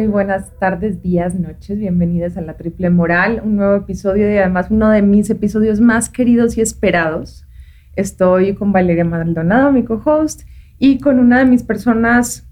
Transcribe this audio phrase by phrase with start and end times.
[0.00, 1.78] Muy buenas tardes, días, noches.
[1.78, 6.08] Bienvenidas a La Triple Moral, un nuevo episodio y además uno de mis episodios más
[6.08, 7.46] queridos y esperados.
[7.96, 10.48] Estoy con Valeria Maldonado, mi co-host,
[10.78, 12.48] y con una de mis personas,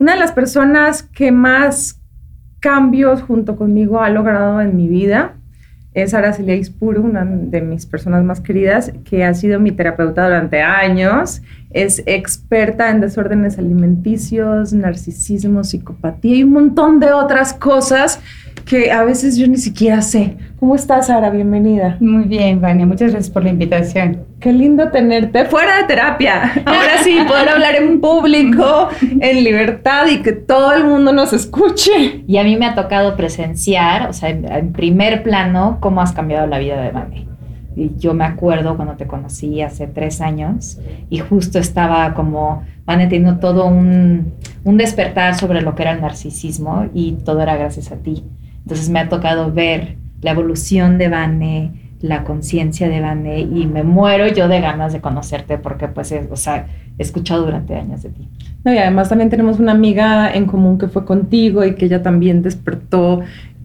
[0.00, 2.02] una de las personas que más
[2.58, 5.36] cambios junto conmigo ha logrado en mi vida.
[5.94, 10.62] Es Araceli Ispuro, una de mis personas más queridas, que ha sido mi terapeuta durante
[10.62, 18.20] años es experta en desórdenes alimenticios, narcisismo, psicopatía y un montón de otras cosas
[18.64, 20.36] que a veces yo ni siquiera sé.
[20.58, 21.30] ¿Cómo estás, Sara?
[21.30, 21.96] Bienvenida.
[22.00, 22.86] Muy bien, Vania.
[22.86, 24.24] Muchas gracias por la invitación.
[24.38, 26.52] Qué lindo tenerte fuera de terapia.
[26.66, 32.22] Ahora sí, poder hablar en público, en libertad y que todo el mundo nos escuche.
[32.26, 36.46] Y a mí me ha tocado presenciar, o sea, en, primer plano, cómo has cambiado
[36.46, 37.29] la vida de Vania
[37.98, 40.78] yo me acuerdo cuando te conocí hace tres años
[41.08, 44.32] y justo estaba como van teniendo todo un,
[44.64, 48.24] un, despertar sobre lo que era el narcisismo y todo era gracias a ti.
[48.62, 53.82] Entonces me ha tocado ver la evolución de Vane, la conciencia de Vane y me
[53.82, 56.66] muero yo de ganas de conocerte porque pues, o sea,
[56.98, 58.28] he escuchado durante años de ti.
[58.64, 62.02] No, y además también tenemos una amiga en común que fue contigo y que ella
[62.02, 63.20] también despertó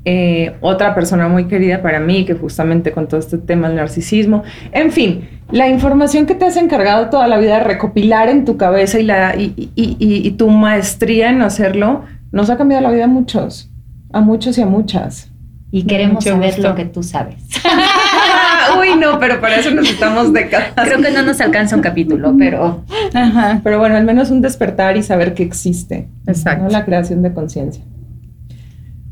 [0.08, 4.44] eh, otra persona muy querida para mí, que justamente con todo este tema del narcisismo.
[4.72, 8.56] En fin, la información que te has encargado toda la vida de recopilar en tu
[8.56, 13.72] cabeza y, la, y, tu maestría en hacerlo, nos ha cambiado la vida a muchos,
[14.14, 15.32] a muchos y a muchas.
[15.72, 17.36] Y queremos saber lo que tú sabes.
[18.80, 20.74] Uy, no, pero para eso necesitamos décadas.
[20.86, 22.84] Creo que no nos alcanza un capítulo, pero.
[23.64, 26.08] Pero bueno, al menos un despertar y saber que existe.
[26.28, 26.70] Exacto.
[26.70, 27.84] La creación de conciencia.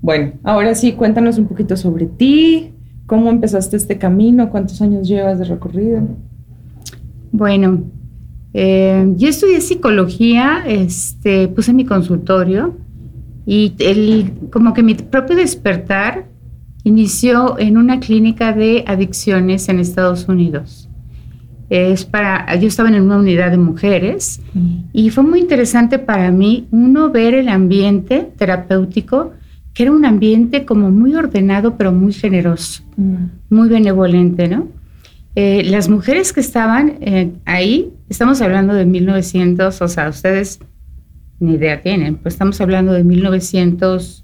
[0.04, 2.74] Bueno, ahora sí, cuéntanos un poquito sobre ti,
[3.06, 6.02] cómo empezaste este camino, cuántos años llevas de recorrido.
[7.32, 7.84] Bueno,
[8.54, 12.76] eh, yo estudié psicología, este, puse mi consultorio
[13.46, 16.26] y el, como que mi propio despertar
[16.84, 20.90] inició en una clínica de adicciones en Estados Unidos.
[21.70, 24.76] Es para, yo estaba en una unidad de mujeres mm.
[24.92, 29.32] y fue muy interesante para mí uno ver el ambiente terapéutico
[29.74, 33.16] que era un ambiente como muy ordenado, pero muy generoso, mm.
[33.50, 34.68] muy benevolente, ¿no?
[35.36, 40.60] Eh, las mujeres que estaban eh, ahí, estamos hablando de 1900, o sea, ustedes
[41.40, 44.24] ni idea tienen, pues estamos hablando de 1900,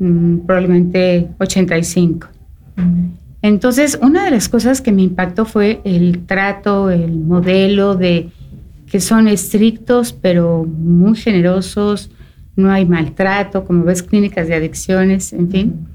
[0.00, 2.28] mm, probablemente 85.
[2.76, 3.06] Mm.
[3.42, 8.30] Entonces, una de las cosas que me impactó fue el trato, el modelo de
[8.90, 12.10] que son estrictos, pero muy generosos,
[12.56, 15.86] no hay maltrato, como ves, clínicas de adicciones, en fin.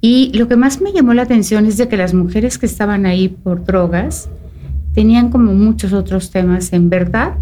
[0.00, 3.04] Y lo que más me llamó la atención es de que las mujeres que estaban
[3.04, 4.30] ahí por drogas
[4.94, 7.34] tenían como muchos otros temas en verdad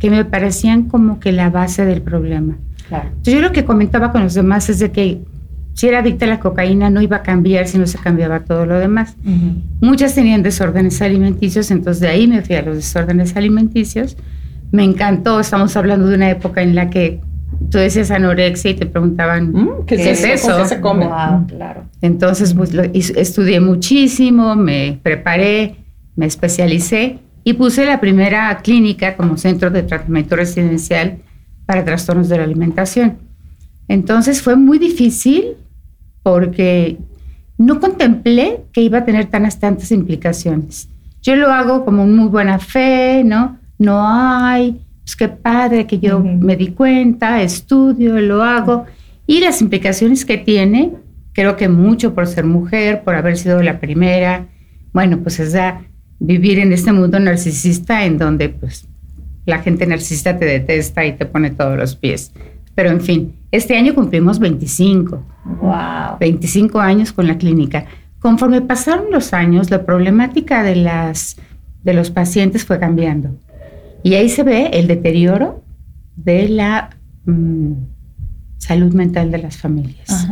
[0.00, 2.56] que me parecían como que la base del problema.
[3.22, 5.20] yo lo que comentaba con los demás es de que
[5.72, 8.66] si era adicta a la cocaína no iba a cambiar si no se cambiaba todo
[8.66, 9.16] lo demás.
[9.80, 14.16] Muchas tenían desórdenes alimenticios, entonces de ahí me fui a los desórdenes alimenticios.
[14.72, 17.20] Me encantó, estamos hablando de una época en la que
[17.70, 20.56] tú decías anorexia y te preguntaban, mm, ¿qué, es eso?
[20.58, 21.08] ¿Qué se come?
[21.48, 21.84] claro.
[22.00, 25.76] Entonces, pues estudié muchísimo, me preparé,
[26.16, 31.18] me especialicé y puse la primera clínica como centro de tratamiento residencial
[31.66, 33.18] para trastornos de la alimentación.
[33.88, 35.56] Entonces fue muy difícil
[36.22, 36.98] porque
[37.58, 40.88] no contemplé que iba a tener tan tantas implicaciones.
[41.22, 43.58] Yo lo hago como muy buena fe, ¿no?
[43.78, 48.86] No hay, pues qué padre que yo me di cuenta, estudio, lo hago.
[49.26, 50.92] Y las implicaciones que tiene,
[51.32, 54.46] creo que mucho por ser mujer, por haber sido la primera,
[54.92, 55.82] bueno, pues es da
[56.20, 58.88] vivir en este mundo narcisista en donde pues
[59.44, 62.32] la gente narcisista te detesta y te pone todos los pies.
[62.74, 65.22] Pero en fin, este año cumplimos 25.
[65.60, 66.18] Wow.
[66.18, 67.84] 25 años con la clínica.
[68.20, 71.36] Conforme pasaron los años, la problemática de las
[71.82, 73.36] de los pacientes fue cambiando.
[74.04, 75.64] Y ahí se ve el deterioro
[76.14, 76.90] de la
[77.24, 77.72] mm,
[78.58, 80.28] salud mental de las familias.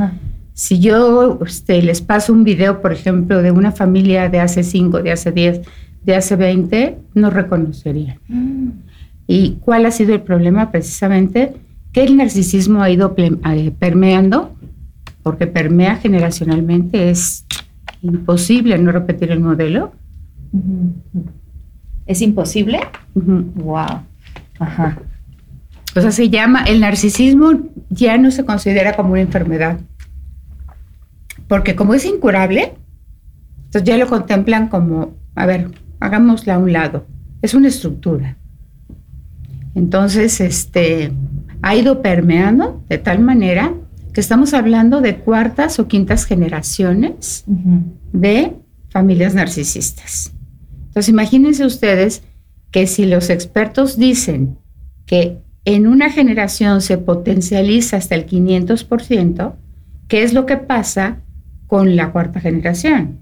[0.52, 5.02] Si yo este, les paso un video, por ejemplo, de una familia de hace 5,
[5.02, 5.62] de hace 10,
[6.04, 8.19] de hace 20, no reconocerían.
[8.28, 8.69] Mm.
[9.26, 10.70] ¿Y cuál ha sido el problema?
[10.70, 11.54] Precisamente
[11.92, 14.54] que el narcisismo ha ido eh, permeando,
[15.22, 17.46] porque permea generacionalmente, es
[18.02, 19.92] imposible no repetir el modelo.
[22.06, 22.81] ¿Es imposible?
[23.14, 24.02] Wow.
[24.58, 24.99] Ajá.
[25.94, 27.52] O sea, se llama, el narcisismo
[27.90, 29.78] ya no se considera como una enfermedad.
[31.49, 32.75] Porque como es incurable,
[33.66, 35.70] entonces ya lo contemplan como, a ver,
[36.00, 37.06] hagámosla a un lado.
[37.43, 38.37] Es una estructura.
[39.75, 41.12] Entonces, este,
[41.60, 43.75] ha ido permeando de tal manera
[44.12, 47.44] que estamos hablando de cuartas o quintas generaciones
[48.12, 48.54] de
[48.90, 50.32] familias narcisistas.
[50.92, 52.22] Entonces, imagínense ustedes
[52.70, 54.58] que si los expertos dicen
[55.06, 59.54] que en una generación se potencializa hasta el 500%,
[60.06, 61.20] ¿qué es lo que pasa
[61.66, 63.20] con la cuarta generación?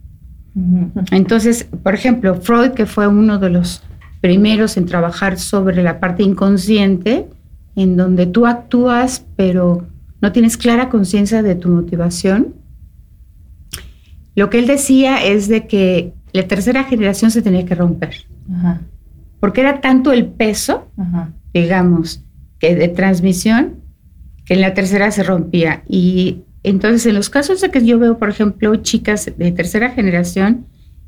[1.12, 3.84] Entonces, por ejemplo, Freud, que fue uno de los
[4.20, 7.28] primeros en trabajar sobre la parte inconsciente,
[7.76, 9.87] en donde tú actúas, pero
[10.20, 12.56] no tienes clara conciencia de tu motivación.
[14.34, 18.27] Lo que él decía es de que la tercera generación se tenía que romper.
[19.41, 20.88] Porque era tanto el peso,
[21.53, 22.23] digamos,
[22.59, 23.77] que de transmisión,
[24.44, 25.82] que en la tercera se rompía.
[25.88, 30.67] Y entonces, en los casos de que yo veo, por ejemplo, chicas de tercera generación,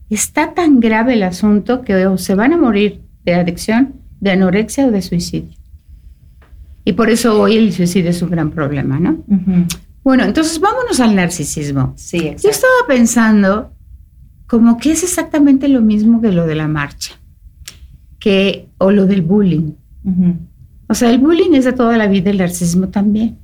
[0.08, 4.90] está tan grave el asunto que se van a morir de adicción, de anorexia o
[4.90, 5.56] de suicidio.
[6.84, 9.22] Y por eso hoy el suicidio es un gran problema, ¿no?
[10.02, 11.92] Bueno, entonces vámonos al narcisismo.
[11.96, 13.72] Sí, Yo estaba pensando
[14.52, 17.14] como que es exactamente lo mismo que lo de la marcha,
[18.19, 19.72] que, o lo del bullying.
[20.88, 23.38] O sea, el bullying es de toda la vida, el narcisismo también.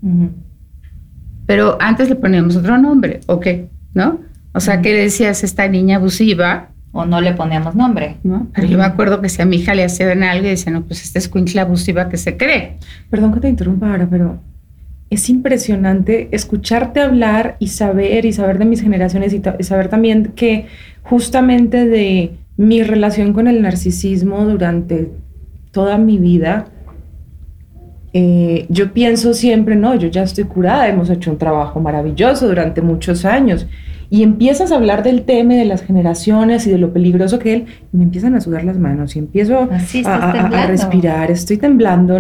[1.47, 3.71] Pero antes le poníamos otro nombre, ¿o qué?
[3.95, 4.21] ¿No?
[4.53, 6.73] O sea, ¿qué decías esta niña abusiva?
[6.93, 8.19] O no le poníamos nombre.
[8.23, 8.49] ¿no?
[8.53, 10.83] Pero yo me acuerdo que si a mi hija le hacían algo y decía, no,
[10.83, 12.77] pues esta es abusiva que se cree.
[13.09, 14.43] Perdón que te interrumpa ahora, pero
[15.11, 20.67] es impresionante escucharte hablar y saber y saber de mis generaciones y, saber también que
[21.03, 25.11] justamente de mi relación con el narcisismo durante
[25.71, 26.67] toda mi vida,
[28.13, 32.83] eh, yo pienso siempre, no, yo ya estoy curada, hemos hecho un trabajo maravilloso durante
[32.83, 33.67] muchos años.
[34.11, 37.67] Y empiezas a hablar del tema de las generaciones y de lo peligroso que él,
[37.93, 39.69] y me empiezan a sudar las manos y empiezo
[40.05, 42.19] a, respirar, estoy temblando,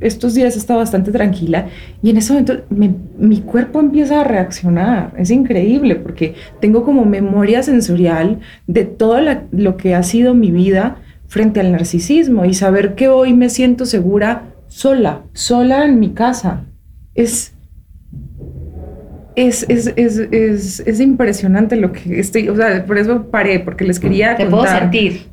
[0.00, 1.66] estos días he estado bastante tranquila
[2.02, 7.62] y en ese momento mi cuerpo empieza a reaccionar, es increíble porque tengo como memoria
[7.62, 9.18] sensorial de todo
[9.52, 10.98] lo que ha sido mi vida
[11.28, 16.64] frente al narcisismo y saber que hoy me siento segura sola, sola en mi casa.
[17.14, 17.54] Es,
[19.36, 24.46] es, es, impresionante lo que estoy, o sea, por eso paré, porque les quería Te
[24.46, 25.26] puedo sentir.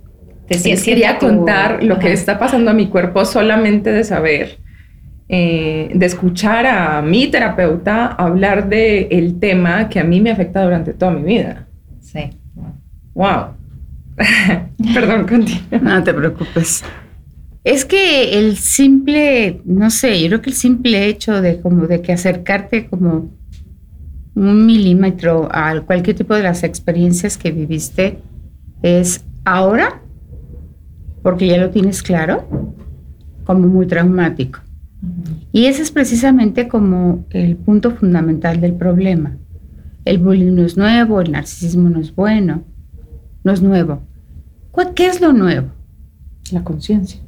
[0.48, 4.60] Te les quería contar lo que está pasando a mi cuerpo solamente de saber,
[5.30, 10.62] eh, de escuchar a mi terapeuta hablar de el tema que a mí me afecta
[10.64, 11.66] durante toda mi vida.
[12.02, 12.30] Sí.
[13.14, 13.54] Wow.
[14.94, 15.80] Perdón, continúa.
[15.82, 16.84] No te preocupes.
[17.64, 22.02] Es que el simple, no sé, yo creo que el simple hecho de como de
[22.02, 23.32] que acercarte como
[24.36, 28.20] un milímetro a cualquier tipo de las experiencias que viviste
[28.82, 30.02] es ahora,
[31.22, 32.48] porque ya lo tienes claro,
[33.46, 34.60] como muy traumático.
[35.52, 39.38] Y ese es precisamente como el punto fundamental del problema.
[40.06, 42.64] El bullying no es nuevo, el narcisismo no es bueno,
[43.44, 44.02] no es nuevo.
[44.96, 45.68] ¿Qué es lo nuevo?
[46.52, 47.22] La conciencia.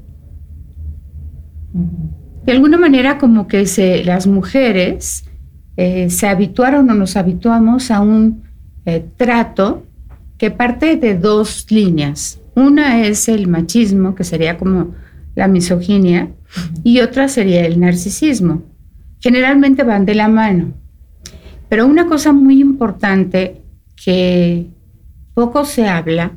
[2.46, 5.25] De alguna manera como que se, las mujeres
[5.78, 8.44] eh, se habituaron o nos habituamos a un
[8.86, 9.84] eh, trato
[10.38, 12.40] que parte de dos líneas.
[12.56, 14.96] Una es el machismo, que sería como
[15.36, 16.30] la misoginia,
[16.84, 18.64] y otra sería el narcisismo.
[19.20, 20.74] Generalmente van de la mano.
[21.68, 23.62] Pero una cosa muy importante
[24.04, 24.68] que
[25.34, 26.34] poco se habla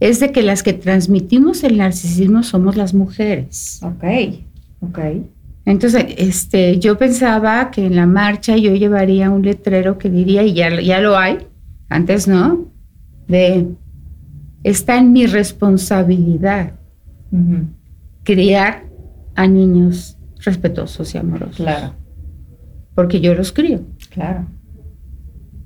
[0.00, 3.80] es de que las que transmitimos el narcisismo somos las mujeres.
[3.82, 4.04] Ok.
[4.80, 4.98] Ok.
[5.66, 10.52] Entonces, este, yo pensaba que en la marcha yo llevaría un letrero que diría, y
[10.52, 11.38] ya, ya lo hay,
[11.88, 12.70] antes no,
[13.28, 13.66] de,
[14.62, 16.74] está en mi responsabilidad
[18.22, 18.84] criar
[19.34, 21.56] a niños respetuosos y amorosos.
[21.56, 21.94] Claro.
[22.94, 23.80] Porque yo los crío.
[24.10, 24.46] Claro.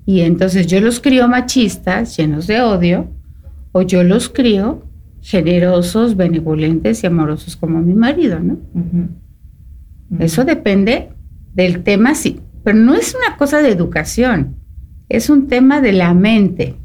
[0.07, 3.11] Y entonces yo los crío machistas, llenos de odio,
[3.73, 4.83] o yo los crío
[5.21, 8.59] generosos, benevolentes y amorosos como mi marido, ¿no?
[10.19, 11.11] Eso depende
[11.55, 14.57] del tema, sí, pero no es una cosa de educación,
[15.09, 16.77] es un tema de la mente.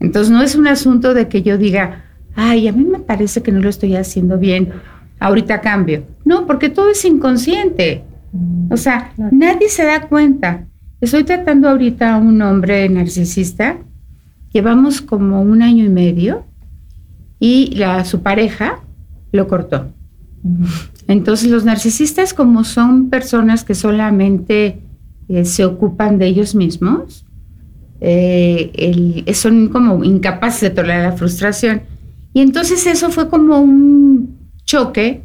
[0.00, 3.52] Entonces no es un asunto de que yo diga, ay, a mí me parece que
[3.52, 4.70] no lo estoy haciendo bien,
[5.18, 6.04] ahorita cambio.
[6.24, 8.02] No, porque todo es inconsciente.
[8.70, 10.66] O sea, nadie se da cuenta.
[11.00, 13.78] Estoy tratando ahorita a un hombre narcisista,
[14.52, 16.44] llevamos como un año y medio,
[17.40, 18.80] y la, su pareja
[19.32, 19.92] lo cortó.
[21.06, 24.80] Entonces los narcisistas como son personas que solamente
[25.28, 27.24] eh, se ocupan de ellos mismos,
[28.00, 31.82] eh, son como incapaces de tolerar la frustración.
[32.32, 35.22] Y entonces eso fue como un choque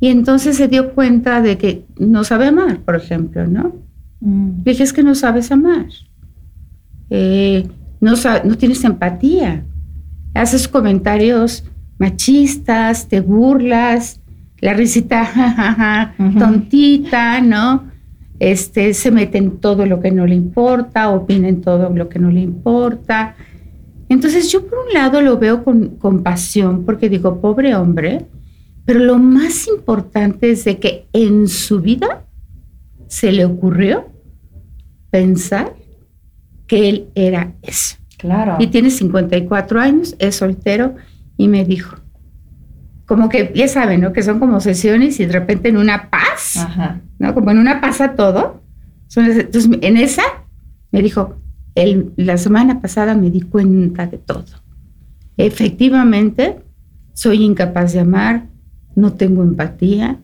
[0.00, 3.76] Y entonces se dio cuenta de que no sabe amar, por ejemplo, ¿no?
[4.20, 4.62] Mm.
[4.64, 5.86] Le dije, es que no sabes amar.
[7.08, 7.66] Eh,
[8.00, 8.12] no,
[8.44, 9.64] no tienes empatía.
[10.34, 11.64] Haces comentarios
[11.98, 14.20] machistas, te burlas,
[14.64, 16.38] la risita ja, ja, ja, Ujú.
[16.38, 17.84] tontita, ¿no?
[18.38, 22.18] Este, se mete en todo lo que no le importa, opina en todo lo que
[22.18, 23.36] no le importa.
[24.08, 28.24] Entonces yo por un lado lo veo con compasión porque digo, pobre hombre,
[28.86, 32.24] pero lo más importante es de que en su vida
[33.06, 34.06] se le ocurrió
[35.10, 35.74] pensar
[36.66, 37.96] que él era eso.
[38.16, 38.56] Claro.
[38.58, 40.94] Y tiene 54 años, es soltero
[41.36, 41.96] y me dijo,
[43.06, 44.12] como que ya saben, ¿no?
[44.12, 47.00] Que son como sesiones y de repente en una paz, Ajá.
[47.18, 47.34] ¿no?
[47.34, 48.62] Como en una pasa todo.
[49.08, 50.22] Son esas- Entonces, en esa
[50.90, 51.36] me dijo,
[51.74, 54.44] el- la semana pasada me di cuenta de todo.
[55.36, 56.60] Efectivamente,
[57.12, 58.46] soy incapaz de amar,
[58.94, 60.18] no tengo empatía,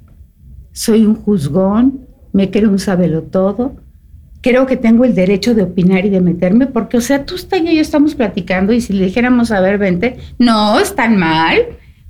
[0.72, 3.76] soy un juzgón, me creo un sabelo todo.
[4.40, 7.34] Creo que tengo el derecho de opinar y de meterme, porque, o sea, tú
[7.72, 11.58] y yo estamos platicando y si le dijéramos, a ver, vente, no, están mal,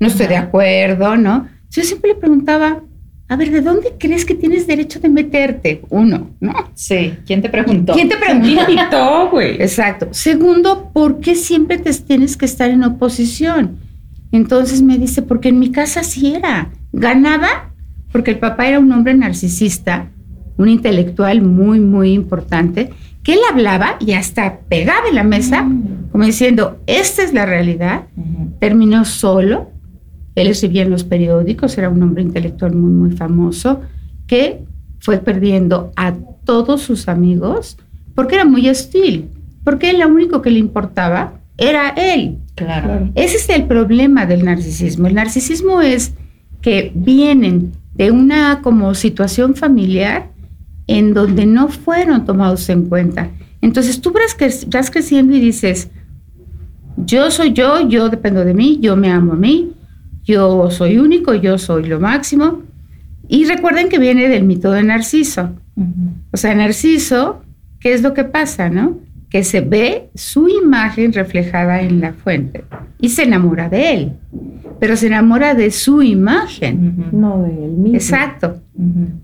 [0.00, 1.46] no estoy de acuerdo, ¿no?
[1.70, 2.80] Yo siempre le preguntaba,
[3.28, 5.82] a ver, ¿de dónde crees que tienes derecho de meterte?
[5.90, 6.52] Uno, ¿no?
[6.74, 7.14] Sí.
[7.26, 7.92] ¿Quién te preguntó?
[7.92, 9.52] ¿Quién te preguntó, güey?
[9.62, 10.08] Exacto.
[10.10, 13.76] Segundo, ¿por qué siempre te tienes que estar en oposición?
[14.32, 16.70] Entonces me dice, porque en mi casa sí era.
[16.92, 17.70] Ganaba
[18.10, 20.08] porque el papá era un hombre narcisista,
[20.56, 22.90] un intelectual muy, muy importante,
[23.22, 26.08] que él hablaba y hasta pegaba en la mesa, Mm.
[26.10, 28.06] como diciendo, esta es la realidad.
[28.58, 29.70] Terminó solo.
[30.34, 33.80] Él escribía en los periódicos, era un hombre intelectual muy, muy famoso,
[34.26, 34.60] que
[35.00, 37.76] fue perdiendo a todos sus amigos
[38.14, 39.28] porque era muy hostil,
[39.64, 42.38] porque lo único que le importaba era él.
[42.54, 43.10] Claro.
[43.14, 45.06] Ese es el problema del narcisismo.
[45.06, 46.12] El narcisismo es
[46.60, 50.30] que vienen de una como situación familiar
[50.86, 53.30] en donde no fueron tomados en cuenta.
[53.62, 55.90] Entonces tú vas, cre- vas creciendo y dices,
[56.96, 59.72] yo soy yo, yo dependo de mí, yo me amo a mí,
[60.30, 62.62] yo soy único, yo soy lo máximo.
[63.28, 65.50] Y recuerden que viene del mito de Narciso.
[65.76, 66.14] Ujú.
[66.32, 67.42] O sea, Narciso,
[67.78, 68.98] ¿qué es lo que pasa, no?
[69.28, 72.64] Que se ve su imagen reflejada en la fuente
[72.98, 74.12] y se enamora de él,
[74.80, 77.06] pero se enamora de su imagen.
[77.12, 77.96] No de él mismo.
[77.96, 78.60] Exacto.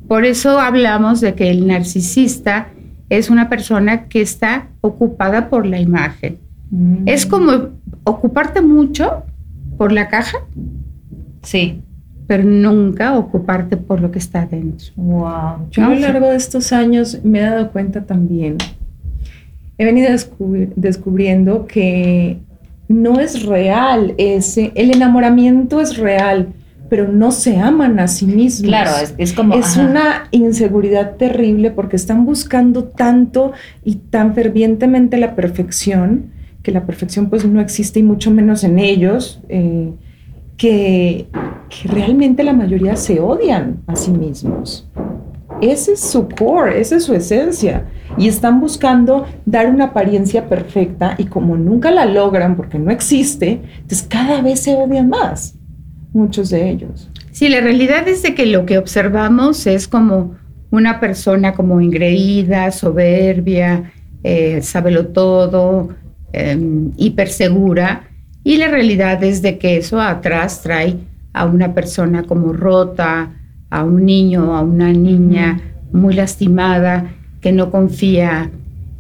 [0.07, 2.69] Por eso hablamos de que el narcisista
[3.09, 6.39] es una persona que está ocupada por la imagen.
[6.71, 7.07] Mm.
[7.07, 7.71] Es como
[8.05, 9.23] ocuparte mucho
[9.77, 10.39] por la caja,
[11.47, 11.81] Sí.
[12.27, 14.87] pero nunca ocuparte por lo que está dentro.
[14.97, 15.69] Wow.
[15.71, 18.57] Yo a lo largo de estos años me he dado cuenta también,
[19.79, 22.39] he venido descubri- descubriendo que
[22.89, 26.49] no es real ese, el enamoramiento es real,
[26.89, 28.69] pero no se aman a sí mismos.
[28.69, 29.55] Claro, es, es como.
[29.55, 29.89] Es ajá.
[29.89, 33.53] una inseguridad terrible porque están buscando tanto
[33.85, 36.27] y tan fervientemente la perfección,
[36.63, 39.91] que la perfección pues no existe y mucho menos en ellos, eh,
[40.57, 41.29] que,
[41.85, 44.89] realmente la mayoría se odian a sí mismos.
[45.61, 47.87] Ese es su core, esa es su esencia.
[48.19, 53.61] Y están buscando dar una apariencia perfecta y como nunca la logran porque no existe,
[53.75, 55.55] entonces cada vez se odian más,
[56.13, 57.11] muchos de ellos.
[57.33, 60.37] Sí, la realidad es de que lo que observamos es como
[60.71, 65.91] una persona como engreída, soberbia, eh, sábelo todo,
[66.33, 66.59] eh,
[66.97, 68.09] hipersegura,
[68.47, 70.99] y la realidad es de que eso atrás trae
[71.33, 73.33] a una persona como rota,
[73.71, 75.61] a un niño, a una niña
[75.91, 77.11] muy lastimada,
[77.41, 78.53] que no confía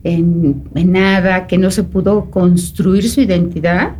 [0.02, 3.92] en, en nada, que no se pudo construir su identidad,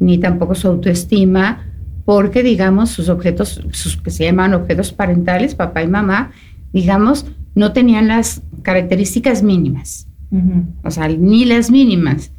[0.00, 1.64] ni tampoco su autoestima,
[2.04, 6.32] porque digamos sus objetos, sus que se llaman objetos parentales, papá y mamá,
[6.72, 10.64] digamos, no tenían las características mínimas, Ujú.
[10.82, 12.32] o sea, ni las mínimas,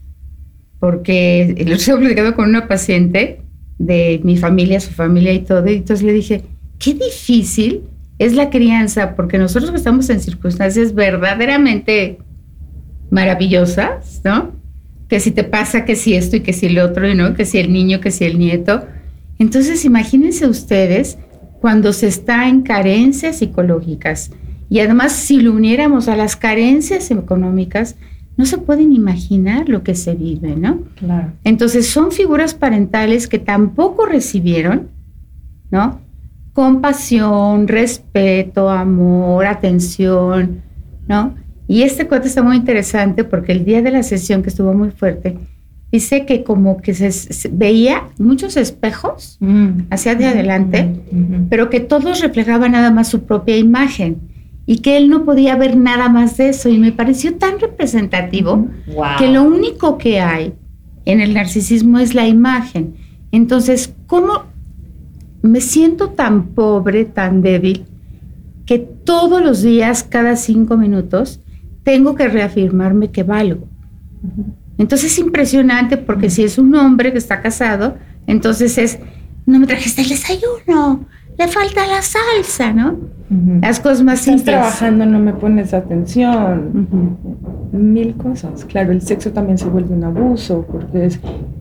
[0.83, 3.39] porque otro día platicado con una paciente
[3.77, 6.41] de mi familia, su familia y todo, y entonces le dije,
[6.77, 7.83] qué difícil
[8.19, 12.17] es la crianza, porque nosotros estamos en circunstancias verdaderamente
[13.11, 14.51] maravillosas, ¿no?
[15.07, 17.33] Que si te pasa, que si esto y que si el otro, ¿no?
[17.33, 18.85] Que si el niño, que si el nieto.
[19.39, 21.17] Entonces, imagínense ustedes
[21.61, 24.31] cuando se está en carencias psicológicas
[24.69, 27.95] y además si lo uniéramos a las carencias económicas,
[28.35, 30.79] no se pueden imaginar lo que se vive, ¿no?
[30.95, 31.31] Claro.
[31.43, 34.89] Entonces son figuras parentales que tampoco recibieron,
[35.69, 36.01] ¿no?
[36.53, 40.61] Compasión, respeto, amor, atención,
[41.07, 41.35] ¿no?
[41.67, 44.91] Y este cuento está muy interesante porque el día de la sesión que estuvo muy
[44.91, 45.37] fuerte,
[45.91, 49.83] dice que como que se, veía muchos espejos mm.
[49.91, 50.89] hacia de adelante,
[51.49, 54.32] pero que todos reflejaban nada más su propia imagen
[54.65, 56.69] y que él no podía ver nada más de eso.
[56.69, 58.67] Y me pareció tan representativo
[59.17, 60.53] que lo único que hay
[61.05, 62.95] en el narcisismo es la imagen.
[63.31, 64.43] Entonces, ¿cómo
[65.41, 67.85] me siento tan pobre, tan débil,
[68.65, 71.41] que todos los días, cada cinco minutos,
[71.83, 73.67] tengo que reafirmarme que valgo?
[74.77, 78.99] Entonces es impresionante porque si es un hombre que está casado, entonces es,
[79.45, 81.05] no me trajiste el desayuno,
[81.37, 82.97] le falta la salsa, ¿no?
[83.61, 86.87] Las cosas más Estás trabajando, no me pones atención.
[87.71, 88.65] Mil cosas.
[88.65, 91.09] Claro, el sexo también se vuelve un abuso, porque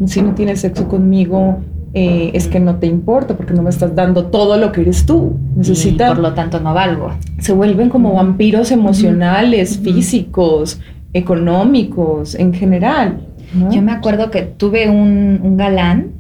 [0.07, 1.61] si no tienes sexo conmigo,
[1.95, 5.07] eh, es que no te importa, porque no me estás dando todo lo que eres
[5.07, 5.39] tú.
[5.57, 6.11] Necesitas.
[6.11, 7.11] Por lo tanto, no valgo.
[7.39, 10.79] Se vuelven como vampiros emocionales, físicos,
[11.15, 13.29] económicos, en general.
[13.71, 16.13] Yo me acuerdo que tuve un, galán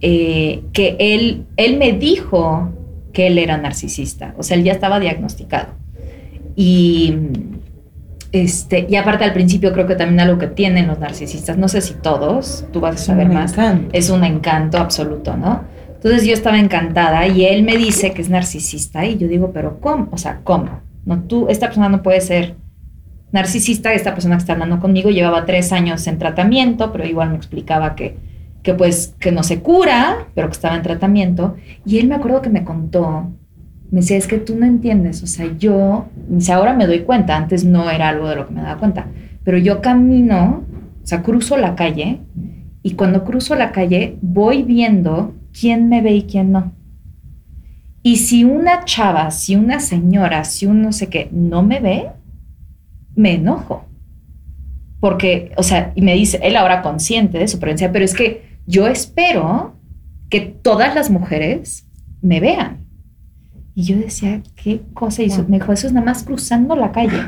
[0.00, 2.70] eh, que él, él me dijo
[3.12, 5.74] que él era narcisista, o sea, él ya estaba diagnosticado.
[6.56, 7.14] Y,
[8.32, 11.80] este, y aparte al principio creo que también algo que tienen los narcisistas, no sé
[11.80, 13.54] si todos, tú vas a saber más,
[13.92, 15.64] es un encanto absoluto, ¿no?
[15.94, 19.80] Entonces yo estaba encantada y él me dice que es narcisista y yo digo, pero
[19.80, 20.08] ¿cómo?
[20.12, 20.80] O sea, ¿cómo?
[21.04, 22.54] No, tú, esta persona no puede ser
[23.32, 27.36] narcisista, esta persona que está hablando conmigo llevaba tres años en tratamiento, pero igual me
[27.36, 28.16] explicaba que
[28.68, 31.56] que pues que no se cura, pero que estaba en tratamiento.
[31.86, 33.32] Y él me acuerdo que me contó,
[33.90, 37.34] me decía, es que tú no entiendes, o sea, yo, dice, ahora me doy cuenta,
[37.34, 39.06] antes no era algo de lo que me daba cuenta,
[39.42, 40.64] pero yo camino,
[41.02, 42.20] o sea, cruzo la calle
[42.82, 46.74] y cuando cruzo la calle voy viendo quién me ve y quién no.
[48.02, 52.10] Y si una chava, si una señora, si un no sé qué, no me ve,
[53.14, 53.86] me enojo.
[55.00, 58.47] Porque, o sea, y me dice, él ahora consciente de su presencia, pero es que
[58.68, 59.74] yo espero
[60.28, 61.86] que todas las mujeres
[62.20, 62.84] me vean.
[63.74, 65.46] Y yo decía, ¿qué cosa hizo?
[65.48, 67.18] Me dijo, eso es nada más cruzando la calle.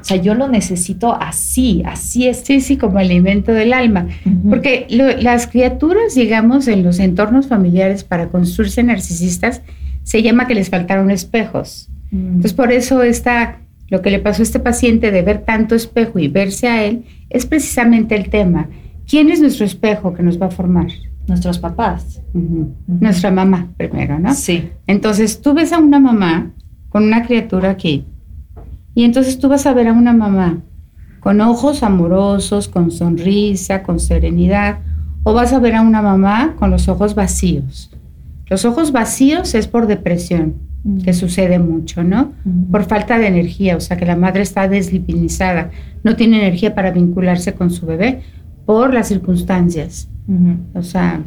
[0.00, 2.38] O sea, yo lo necesito así, así es.
[2.38, 4.08] Sí, sí, como alimento del alma.
[4.48, 9.62] Porque las criaturas, digamos, en los entornos familiares para construirse narcisistas,
[10.02, 11.90] se llama que les faltaron espejos.
[12.10, 12.26] Mm.
[12.26, 13.58] Entonces, por eso está,
[13.88, 17.04] lo que le pasó a este paciente de ver tanto espejo y verse a él,
[17.30, 18.68] es precisamente el tema
[19.08, 20.88] ¿Quién es nuestro espejo que nos va a formar?
[21.26, 22.20] Nuestros papás.
[22.86, 24.34] Nuestra mamá primero, ¿no?
[24.34, 24.70] Sí.
[24.86, 26.50] Entonces tú ves a una mamá
[26.90, 28.04] con una criatura aquí
[28.94, 30.58] y entonces tú vas a ver a una mamá
[31.20, 34.78] con ojos amorosos, con sonrisa, con serenidad,
[35.22, 37.90] o vas a ver a una mamá con los ojos vacíos.
[38.46, 40.54] Los ojos vacíos es por depresión,
[41.04, 42.32] que sucede mucho, ¿no?
[42.70, 45.70] Por falta de energía, o sea que la madre está deslipinizada,
[46.02, 48.22] no tiene energía para vincularse con su bebé
[48.68, 50.10] por las circunstancias.
[50.74, 51.22] O sea,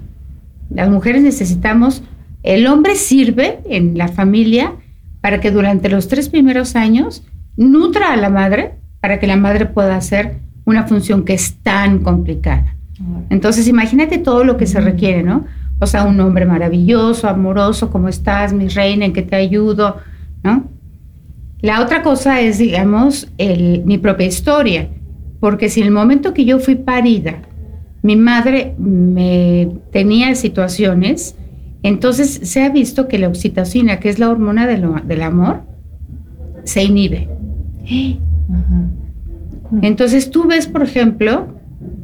[0.69, 2.03] las mujeres necesitamos,
[2.43, 4.73] el hombre sirve en la familia
[5.21, 7.23] para que durante los tres primeros años
[7.57, 12.03] nutra a la madre para que la madre pueda hacer una función que es tan
[12.03, 12.75] complicada.
[13.31, 15.45] Entonces, imagínate todo lo que se requiere, ¿no?
[15.79, 19.05] O sea, un hombre maravilloso, amoroso, ¿cómo estás, mi reina?
[19.05, 19.97] ¿En qué te ayudo?
[20.43, 20.65] ¿No?
[21.61, 24.89] La otra cosa es, digamos, mi propia historia.
[25.41, 27.41] Porque si en el momento que yo fui parida,
[28.03, 31.35] mi madre me tenía situaciones,
[31.81, 35.63] entonces se ha visto que la oxitocina, que es la hormona del amor,
[36.63, 37.27] se inhibe.
[39.81, 41.47] Entonces tú ves, por ejemplo,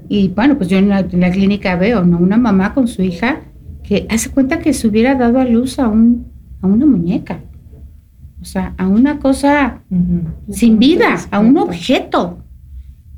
[0.10, 2.17] y bueno, pues yo en la, clínica veo, ¿no?
[2.17, 3.41] Una mamá con su hija
[3.84, 6.26] que hace cuenta que se hubiera dado a luz a, un,
[6.62, 7.41] a una muñeca.
[8.41, 9.82] O sea, a una cosa
[10.50, 12.39] sin vida, a un objeto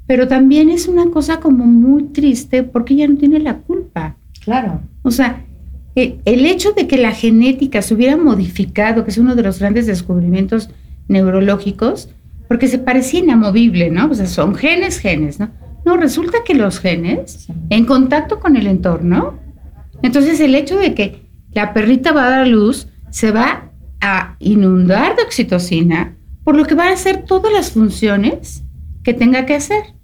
[0.10, 4.15] pero también es una cosa como muy triste porque ella no tiene la culpa.
[4.43, 4.82] Claro.
[5.04, 5.45] O sea,
[5.95, 9.60] e, el hecho de que la genética se hubiera modificado, que es uno de los
[9.60, 10.72] grandes descubrimientos
[11.08, 12.10] neurológicos,
[12.48, 14.10] porque se parecía inamovible, ¿no?
[14.10, 15.52] O sea, son genes, genes, ¿no?
[15.86, 19.38] No, resulta que los genes, en contacto con el entorno,
[20.02, 23.69] entonces el hecho de que la perrita va a dar luz, se va
[24.02, 28.63] a inundar de oxitocina, por lo que va a hacer todas las funciones
[29.04, 29.98] que tenga que hacer.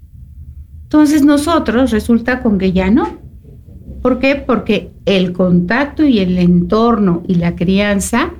[0.85, 3.17] Entonces nosotros resulta con que ya no.
[4.01, 4.35] ¿Por qué?
[4.35, 8.33] Porque el contacto y el entorno y la crianza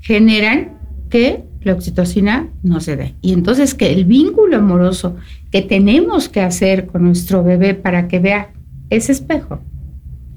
[0.00, 0.78] generan
[1.08, 3.14] que la oxitocina no se dé.
[3.20, 5.16] Y entonces que el vínculo amoroso
[5.52, 8.52] que tenemos que hacer con nuestro bebé para que vea
[8.88, 9.60] ese espejo,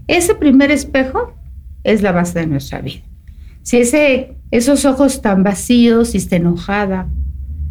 [0.08, 1.34] ese primer espejo
[1.84, 3.02] es la base de nuestra vida.
[3.64, 7.08] Si ese, esos ojos tan vacíos, si está enojada,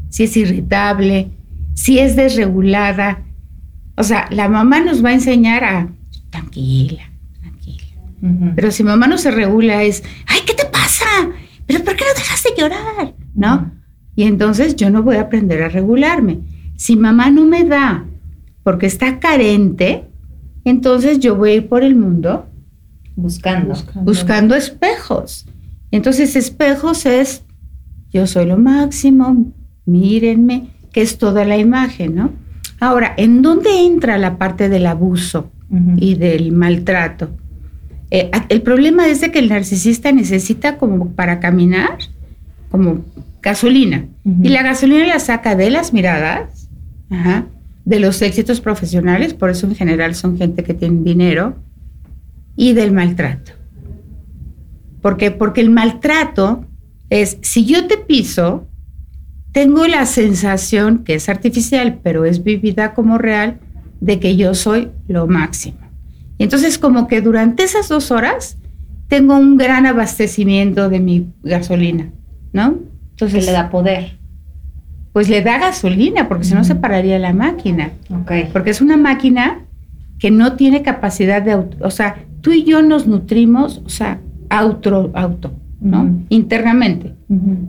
[0.09, 1.31] si es irritable,
[1.75, 3.23] si es desregulada,
[3.97, 5.89] o sea, la mamá nos va a enseñar a
[6.31, 7.85] tranquila, tranquila.
[8.55, 11.05] Pero si mamá no se regula es, ay, ¿qué te pasa?
[11.67, 13.15] ¿Pero por qué no dejas de llorar?
[13.35, 13.73] ¿No?
[14.15, 16.41] Y entonces yo no voy a aprender a regularme.
[16.77, 18.07] Si mamá no me da
[18.63, 20.05] porque está carente,
[20.65, 22.47] entonces yo voy a ir por el mundo
[23.17, 25.47] buscando, buscando, espejos.
[25.91, 27.45] Entonces espejos es,
[28.11, 29.53] yo soy lo máximo,
[29.85, 32.42] mírenme, que es toda la imagen, ¿no?
[32.83, 35.53] Ahora, ¿en dónde entra la parte del abuso
[35.99, 37.31] y del maltrato?
[38.11, 41.99] Eh, el problema es de que el narcisista necesita como para caminar,
[42.73, 43.05] como
[43.41, 44.07] gasolina.
[44.43, 46.69] Y la gasolina la saca de las miradas,
[47.85, 51.55] de los éxitos profesionales, por eso en general son gente que tiene dinero,
[52.57, 53.53] y del maltrato.
[55.01, 55.31] ¿Por qué?
[55.31, 56.67] Porque el maltrato
[57.11, 58.67] es, si yo te piso,
[59.53, 63.61] tengo la sensación, que es artificial, pero es vivida como real,
[64.01, 65.79] de que yo soy lo máximo.
[66.39, 68.59] Y entonces como que durante esas dos horas
[69.09, 72.11] tengo un gran abastecimiento de mi gasolina,
[72.53, 72.79] ¿no?
[73.11, 74.19] Entonces le da poder.
[75.13, 77.93] Pues le da gasolina, porque si no se pararía la máquina.
[78.23, 78.49] Okay.
[78.53, 79.67] Porque es una máquina
[80.19, 84.21] que no tiene capacidad de auto, o sea, tú y yo nos nutrimos, o sea,
[84.49, 86.25] auto, auto, ¿no?
[86.29, 87.15] Internamente,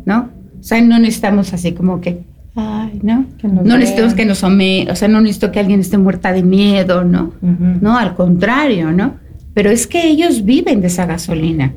[0.06, 0.30] ¿no?
[0.64, 2.24] O sea, no necesitamos así como que,
[2.56, 3.26] ay, ¿no?
[3.44, 7.04] no necesitamos que nos ome, o sea, no necesito que alguien esté muerta de miedo,
[7.04, 7.34] ¿no?
[7.42, 9.16] No, al contrario, ¿no?
[9.54, 11.74] Pero es que ellos viven de esa gasolina.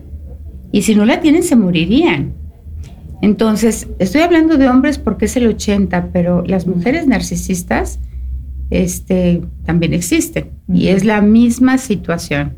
[0.70, 2.34] Y si no la tienen, se morirían.
[3.22, 7.98] Entonces, estoy hablando de hombres porque es el 80, pero las mujeres narcisistas
[8.70, 10.50] este, también existen.
[10.72, 12.54] Y es la misma situación.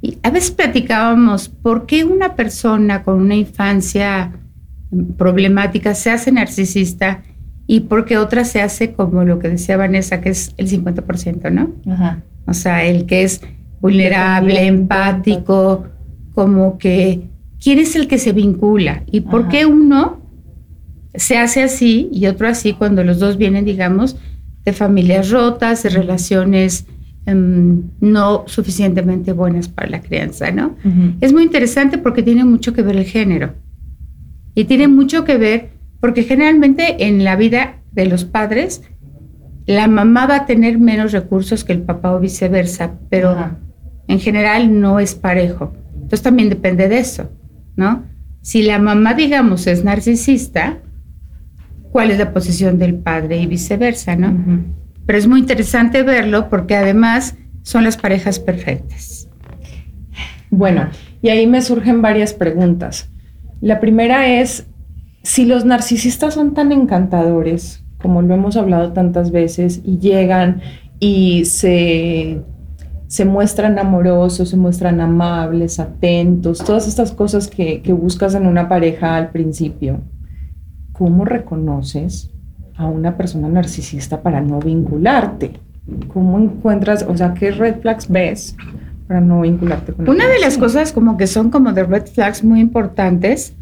[0.00, 4.39] Y a veces platicábamos, ¿por qué una persona con una infancia
[5.16, 7.22] problemática se hace narcisista
[7.66, 11.72] y porque otra se hace como lo que decía Vanessa, que es el 50%, ¿no?
[12.46, 13.42] O sea, el que es
[13.80, 15.86] vulnerable, empático,
[16.34, 17.28] como que
[17.62, 20.20] quién es el que se vincula y por qué uno
[21.14, 24.16] se hace así y otro así cuando los dos vienen, digamos,
[24.64, 26.86] de familias rotas, de relaciones
[27.26, 30.76] em, no suficientemente buenas para la crianza, ¿no?
[31.20, 33.54] Es muy interesante porque tiene mucho que ver el género.
[34.54, 38.82] Y tiene mucho que ver, porque generalmente en la vida de los padres,
[39.66, 43.36] la mamá va a tener menos recursos que el papá o viceversa, pero
[44.08, 45.72] en general no es parejo.
[45.94, 47.30] Entonces también depende de eso,
[47.76, 48.04] ¿no?
[48.42, 50.78] Si la mamá, digamos, es narcisista,
[51.92, 54.64] ¿cuál es la posición del padre y viceversa, ¿no?
[55.06, 59.28] Pero es muy interesante verlo porque además son las parejas perfectas.
[60.50, 60.88] Bueno,
[61.22, 63.10] y ahí me surgen varias preguntas.
[63.60, 64.66] La primera es,
[65.22, 70.62] si los narcisistas son tan encantadores, como lo hemos hablado tantas veces, y llegan
[70.98, 72.40] y se,
[73.06, 78.66] se muestran amorosos, se muestran amables, atentos, todas estas cosas que, que buscas en una
[78.68, 80.00] pareja al principio,
[80.92, 82.30] ¿cómo reconoces
[82.76, 85.52] a una persona narcisista para no vincularte?
[86.12, 88.56] ¿Cómo encuentras, o sea, qué red flags ves
[89.10, 92.44] para no vincularte con Una de las cosas como que son como de red flags
[92.44, 93.56] muy importantes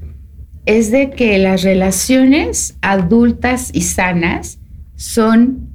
[0.67, 4.59] es de que las relaciones adultas y sanas
[4.95, 5.71] son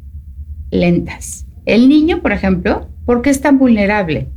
[0.69, 1.47] lentas.
[1.65, 4.29] El niño, por ejemplo, ¿por qué es tan vulnerable?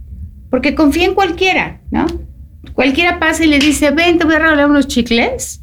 [0.48, 2.06] Porque confía en cualquiera, ¿no?
[2.72, 5.62] Cualquiera pasa y le dice, ven, te voy a regalar unos chicles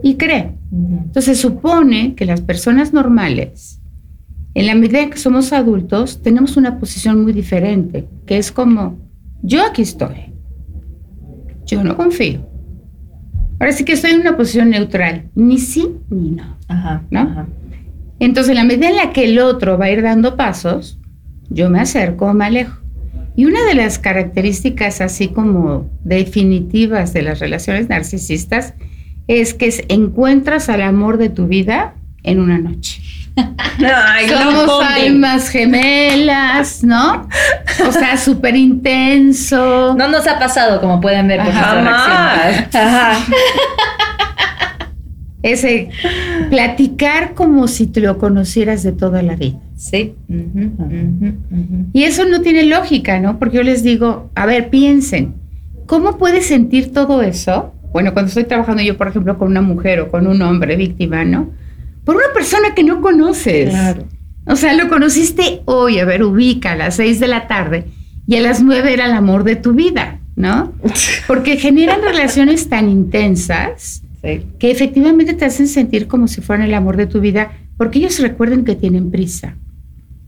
[0.00, 0.52] y cree.
[0.70, 3.80] Entonces supone que las personas normales,
[4.54, 9.07] en la medida que somos adultos, tenemos una posición muy diferente, que es como,
[9.42, 10.32] yo aquí estoy.
[11.66, 12.48] Yo no confío.
[13.60, 16.56] Ahora sí que estoy en una posición neutral, ni sí ni no.
[17.10, 17.46] ¿no?
[18.20, 20.98] Entonces, en la medida en la que el otro va a ir dando pasos,
[21.50, 22.80] yo me acerco o me alejo.
[23.36, 28.74] Y una de las características así como definitivas de las relaciones narcisistas
[29.28, 33.00] es que encuentras al amor de tu vida en una noche.
[34.28, 37.28] Somos almas gemelas, ¿no?
[37.86, 39.94] O sea, súper intenso.
[39.96, 43.18] No nos ha pasado, como pueden ver por Ajá.
[45.42, 45.90] Ese
[46.50, 49.60] platicar como si te lo conocieras de toda la vida.
[49.76, 50.16] Sí.
[51.92, 53.38] Y eso no tiene lógica, ¿no?
[53.38, 55.34] Porque yo les digo, a ver, piensen,
[55.86, 57.72] ¿cómo puedes sentir todo eso?
[57.92, 61.24] Bueno, cuando estoy trabajando yo, por ejemplo, con una mujer o con un hombre víctima,
[61.24, 61.50] ¿no?
[62.08, 63.68] Por una persona que no conoces.
[63.68, 64.06] Claro.
[64.46, 67.84] O sea, lo conociste hoy, a ver, ubica a las seis de la tarde
[68.26, 70.72] y a las nueve era el amor de tu vida, ¿no?
[71.26, 76.96] Porque generan relaciones tan intensas que efectivamente te hacen sentir como si fueran el amor
[76.96, 79.56] de tu vida, porque ellos recuerden que tienen prisa.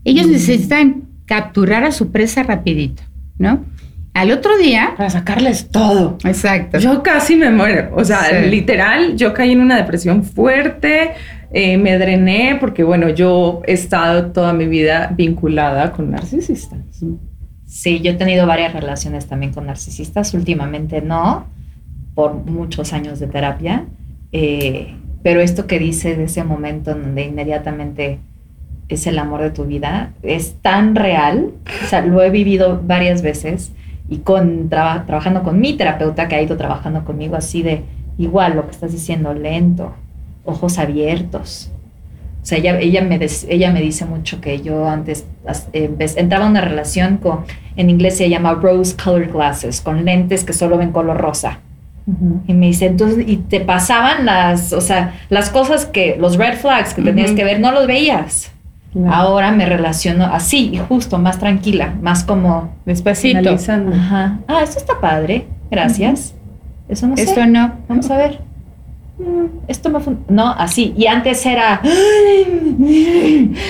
[0.03, 0.31] Ellos mm.
[0.33, 3.01] necesitan capturar a su presa rapidito,
[3.39, 3.65] ¿no?
[4.13, 4.93] Al otro día...
[4.97, 6.17] Para sacarles todo.
[6.25, 6.79] Exacto.
[6.79, 7.89] Yo casi me muero.
[7.95, 8.49] O sea, Sí.
[8.49, 11.11] literal, yo caí en una depresión fuerte,
[11.53, 16.79] eh, me drené porque, bueno, yo he estado toda mi vida vinculada con narcisistas.
[17.65, 21.45] Sí, yo he tenido varias relaciones también con narcisistas, últimamente no,
[22.13, 23.85] por muchos años de terapia,
[24.33, 24.93] eh,
[25.23, 28.19] pero esto que dice de ese momento en donde inmediatamente
[28.89, 31.51] es el amor de tu vida, es tan real,
[31.83, 33.71] o sea, lo he vivido varias veces
[34.11, 37.81] y con, traba- trabajando con mi terapeuta que ha ido trabajando conmigo así de
[38.17, 39.93] igual lo que estás diciendo, lento,
[40.45, 41.71] ojos abiertos.
[42.43, 45.25] O sea, ella, ella, me, des- ella me dice mucho que yo antes
[45.73, 47.45] empe- entraba en una relación con,
[47.75, 51.59] en inglés se llama rose colored glasses, con lentes que solo ven color rosa.
[52.47, 56.55] Y me dice, entonces, y te pasaban las, o sea, las cosas que, los red
[56.57, 57.37] flags que tenías Ujú.
[57.37, 58.51] que ver, no los veías.
[59.09, 63.49] Ahora me relaciono así, y justo, más tranquila, más como, Despacito.
[63.49, 66.33] Ajá, ah, esto está padre, gracias.
[66.89, 67.23] Eso no sé.
[67.23, 67.73] Esto no.
[67.87, 68.39] Vamos a ver.
[69.17, 70.93] Mm, Esto me fun- No, así.
[70.97, 71.79] Y antes era.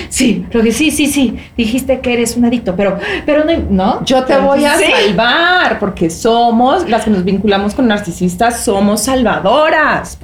[0.08, 1.36] Sí, creo que sí, sí, sí.
[1.56, 3.52] Dijiste que eres un adicto, pero, pero no.
[3.70, 4.04] ¿No?
[4.04, 4.84] Yo te voy a Sí.
[5.06, 10.18] salvar porque somos, las que nos vinculamos con narcisistas, somos salvadoras.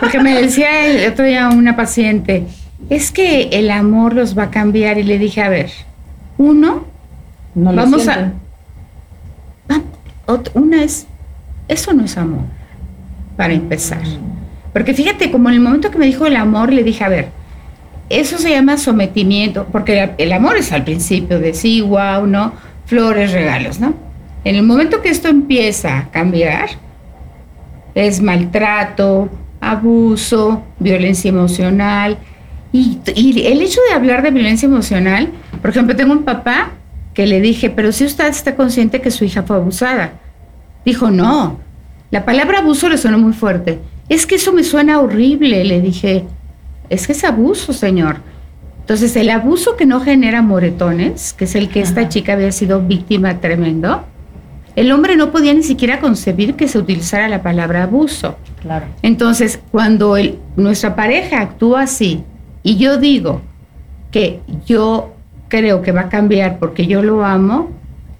[0.00, 2.46] Porque me decía el otro día una paciente,
[2.90, 4.98] es que el amor los va a cambiar.
[4.98, 5.70] Y le dije, a ver,
[6.38, 6.84] uno,
[7.54, 8.32] No lo Vamos a-
[9.68, 9.80] ah,
[10.54, 11.06] una es,
[11.68, 12.44] eso no es amor,
[13.36, 14.00] para empezar.
[14.72, 17.28] Porque fíjate, como en el momento que me dijo el amor, le dije, a ver,
[18.08, 22.52] eso se llama sometimiento, porque el amor es al principio de sí, wow, ¿no?
[22.86, 23.94] Flores, regalos, ¿no?
[24.44, 26.70] En el momento que esto empieza a cambiar,
[27.94, 29.28] es maltrato,
[29.60, 32.18] abuso, violencia emocional.
[32.72, 35.28] Y, y el hecho de hablar de violencia emocional,
[35.60, 36.70] por ejemplo, tengo un papá
[37.14, 40.12] que le dije, pero si usted está consciente que su hija fue abusada.
[40.84, 41.60] Dijo, no,
[42.10, 43.78] la palabra abuso le suena muy fuerte.
[44.08, 46.24] Es que eso me suena horrible, le dije.
[46.88, 48.16] Es que es abuso, señor.
[48.80, 52.80] Entonces, el abuso que no genera moretones, que es el que esta chica había sido
[52.80, 54.04] víctima tremendo,
[54.74, 58.36] el hombre no podía ni siquiera concebir que se utilizara la palabra abuso.
[58.60, 58.86] Claro.
[59.02, 62.24] Entonces, cuando el- nuestra pareja actúa así
[62.62, 63.40] y yo digo
[64.10, 65.14] que yo
[65.48, 67.70] creo que va a cambiar porque yo lo amo,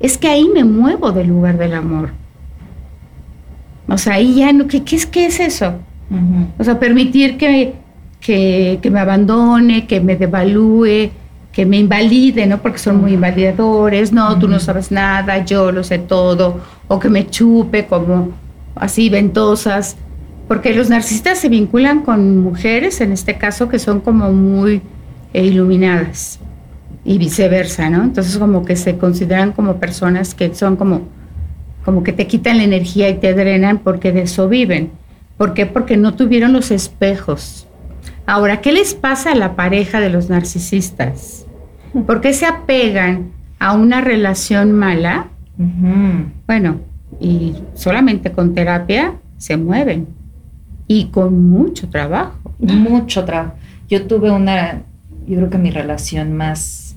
[0.00, 2.10] es que ahí me muevo del lugar del amor.
[3.88, 5.74] O sea, ahí ya no, ¿qué, qué es, qué es eso?
[6.58, 7.74] O sea, permitir que,
[8.20, 11.10] que, que me abandone, que me devalúe,
[11.52, 12.58] que me invalide, ¿no?
[12.58, 17.08] Porque son muy invalidadores, no, tú no sabes nada, yo lo sé todo, o que
[17.08, 18.32] me chupe como
[18.74, 19.96] así ventosas,
[20.52, 24.82] porque los narcisistas se vinculan con mujeres, en este caso, que son como muy
[25.32, 26.40] eh, iluminadas
[27.06, 28.02] y viceversa, ¿no?
[28.02, 31.08] Entonces como que se consideran como personas que son como,
[31.86, 34.90] como que te quitan la energía y te drenan porque de eso viven.
[35.38, 35.64] ¿Por qué?
[35.64, 37.66] Porque no tuvieron los espejos.
[38.26, 41.46] Ahora, ¿qué les pasa a la pareja de los narcisistas?
[42.06, 45.28] ¿Por qué se apegan a una relación mala?
[46.46, 46.76] Bueno,
[47.18, 50.20] y solamente con terapia se mueven
[50.92, 52.38] y con mucho trabajo.
[52.58, 53.54] Mucho trabajo.
[53.88, 54.82] Yo tuve una,
[55.26, 56.96] yo creo que mi relación más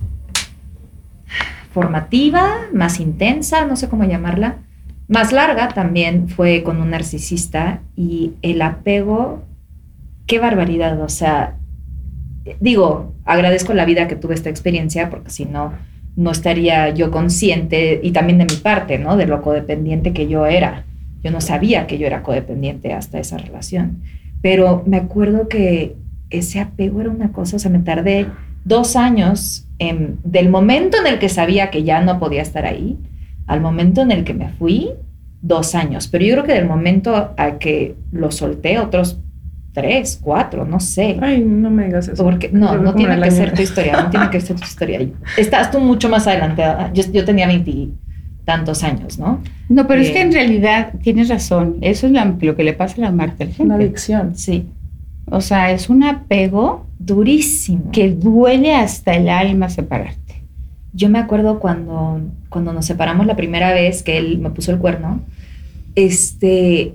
[1.72, 4.58] formativa, más intensa, no sé cómo llamarla,
[5.08, 9.44] más larga también fue con un narcisista y el apego,
[10.26, 11.56] qué barbaridad, o sea,
[12.60, 15.72] digo, agradezco la vida que tuve esta experiencia porque si no,
[16.18, 19.16] no estaría yo consciente y también de mi parte, ¿no?
[19.16, 20.84] De lo codependiente que yo era.
[21.26, 24.04] Yo no sabía que yo era codependiente hasta esa relación.
[24.44, 25.96] Pero me acuerdo que
[26.30, 28.28] ese apego era una cosa, o sea, me tardé
[28.64, 33.00] dos años en- del momento en el que sabía que ya no podía estar ahí
[33.48, 34.92] al momento en el que me fui,
[35.42, 36.08] dos años.
[36.08, 39.20] Pero yo creo que del momento a que lo solté, otros
[39.74, 41.18] tres, cuatro, no sé.
[41.22, 42.24] Ay, no me digas eso.
[42.24, 45.00] Porque no, no tiene que ser tu historia, no tiene que ser tu historia.
[45.38, 46.92] Estás tú mucho más adelantada.
[46.94, 47.48] Yo, yo tenía
[48.46, 49.40] veintitantos años, ¿no?
[49.70, 50.22] No, pero es que Eh.
[50.22, 51.78] en realidad tienes razón.
[51.82, 53.74] Eso es la- lo que le pasa a la Marta Una gente.
[53.74, 54.36] adicción.
[54.36, 54.66] Sí,
[55.28, 57.90] O sea, es un apego durísimo.
[57.92, 60.36] que duele hasta el alma separarte.
[60.94, 64.78] Yo me acuerdo cuando, cuando nos separamos la primera vez que él me puso el
[64.78, 65.22] cuerno,
[65.96, 66.94] este,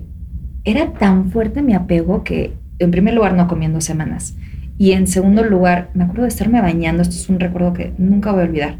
[0.64, 4.36] era tan fuerte mi apego que en primer lugar no comí en dos semanas
[4.78, 8.30] y en segundo lugar me acuerdo de estarme bañando, esto es un recuerdo que nunca
[8.30, 8.76] voy a olvidar,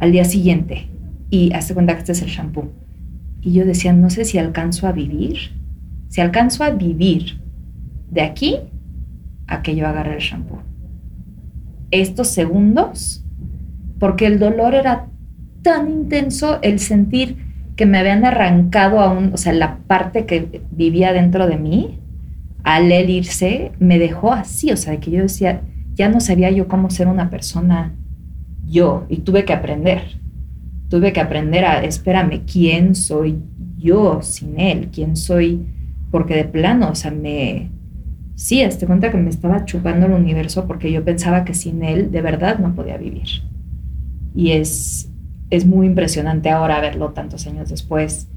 [0.00, 0.88] al día siguiente
[1.34, 2.70] y hazte cuenta que este es el shampoo.
[3.40, 5.36] Y yo decía, no sé si alcanzo a vivir,
[6.08, 7.40] si alcanzo a vivir
[8.08, 8.58] de aquí
[9.48, 10.62] a que yo agarre el shampoo.
[11.90, 13.24] Estos segundos
[13.98, 15.08] porque el dolor era
[15.62, 17.36] tan intenso el sentir
[17.74, 21.98] que me habían arrancado a o sea, la parte que vivía dentro de mí,
[22.62, 25.62] al él irse, me dejó así, o sea, que yo decía,
[25.94, 27.92] ya no sabía yo cómo ser una persona
[28.64, 30.23] yo y tuve que aprender.
[30.88, 33.38] Tuve que aprender a, espérame, ¿quién soy
[33.78, 34.88] yo sin él?
[34.92, 35.66] ¿Quién soy?
[36.10, 37.70] Porque de plano, o sea, me...
[38.34, 42.10] Sí, este cuenta que me estaba chupando el universo porque yo pensaba que sin él
[42.10, 43.28] de verdad no podía vivir.
[44.34, 45.10] Y es,
[45.50, 48.28] es muy impresionante ahora verlo tantos años después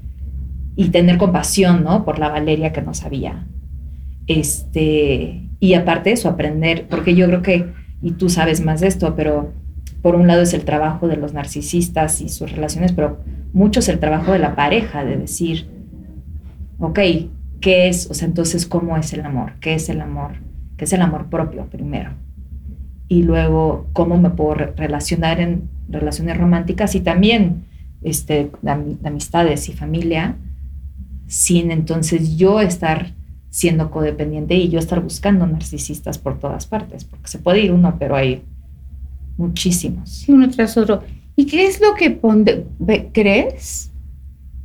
[0.76, 2.04] y tener compasión, ¿no?
[2.04, 3.46] Por la Valeria que no sabía.
[4.28, 8.86] Este, y aparte de eso, aprender, porque yo creo que, y tú sabes más de
[8.86, 9.52] esto, pero
[10.02, 13.18] por un lado es el trabajo de los narcisistas y sus relaciones, pero
[13.52, 15.68] mucho es el trabajo de la pareja, de decir,
[16.78, 16.98] ok,
[17.60, 18.10] ¿qué es?
[18.10, 19.52] O sea, entonces, ¿cómo es el amor?
[19.60, 20.32] ¿Qué es el amor?
[20.76, 22.12] ¿Qué es el amor propio primero?
[23.08, 27.64] Y luego, ¿cómo me puedo relacionar en relaciones románticas y también
[28.02, 28.70] este, de
[29.04, 30.36] amistades y familia
[31.26, 33.12] sin entonces yo estar
[33.50, 37.96] siendo codependiente y yo estar buscando narcisistas por todas partes, porque se puede ir uno,
[37.98, 38.42] pero hay
[39.38, 40.28] muchísimos.
[40.28, 41.02] Uno tras otro.
[41.34, 42.18] ¿Y qué es lo que
[43.12, 43.90] crees?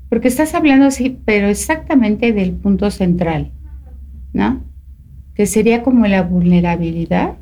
[0.10, 3.52] Porque estás hablando así, pero exactamente del punto central,
[4.34, 4.62] ¿no?
[5.36, 7.38] Que sería como la vulnerabilidad,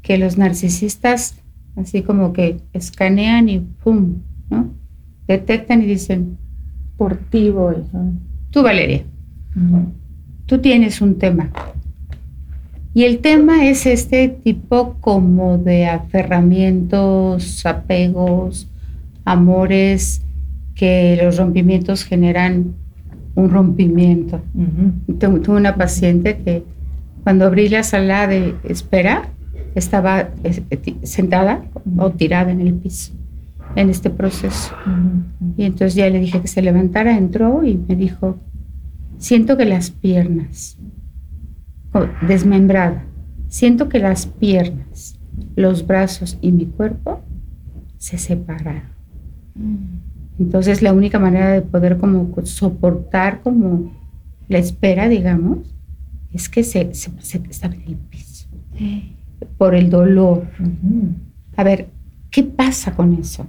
[0.00, 1.36] que los narcisistas
[1.76, 4.16] así como que escanean y ¡pum!
[4.50, 4.70] ¿no?
[5.28, 6.38] Detectan y dicen,
[6.96, 7.76] por ti voy.
[8.50, 9.04] Tú, Valeria,
[10.46, 11.50] tú tienes un tema.
[12.98, 18.66] Y el tema es este tipo como de aferramientos, apegos,
[19.24, 20.22] amores,
[20.74, 22.74] que los rompimientos generan
[23.36, 24.42] un rompimiento.
[25.20, 26.64] Tuve una paciente que
[27.22, 29.28] cuando abrí la sala de espera,
[29.76, 30.64] estaba eh,
[31.04, 31.66] sentada
[31.98, 33.12] o tirada en el piso
[33.76, 34.74] en este proceso.
[35.56, 38.38] Y entonces ya le dije que se levantara, entró y me dijo,
[39.18, 40.76] siento que las piernas,
[42.26, 43.04] desmembrada,
[43.48, 45.18] siento que las piernas,
[45.56, 47.20] los brazos y mi cuerpo
[47.96, 48.90] se separaron.
[50.38, 53.92] Entonces la única manera de poder como soportar como
[54.48, 55.74] la espera, digamos,
[56.32, 58.48] es que se, se, en el piso.
[59.56, 60.46] Por el dolor.
[61.56, 61.88] A ver,
[62.30, 63.46] ¿qué pasa con eso?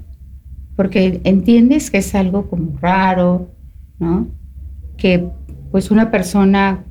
[0.76, 3.52] Porque entiendes que es algo como raro,
[4.00, 4.28] ¿no?
[4.98, 5.30] Que
[5.72, 6.84] pues una persona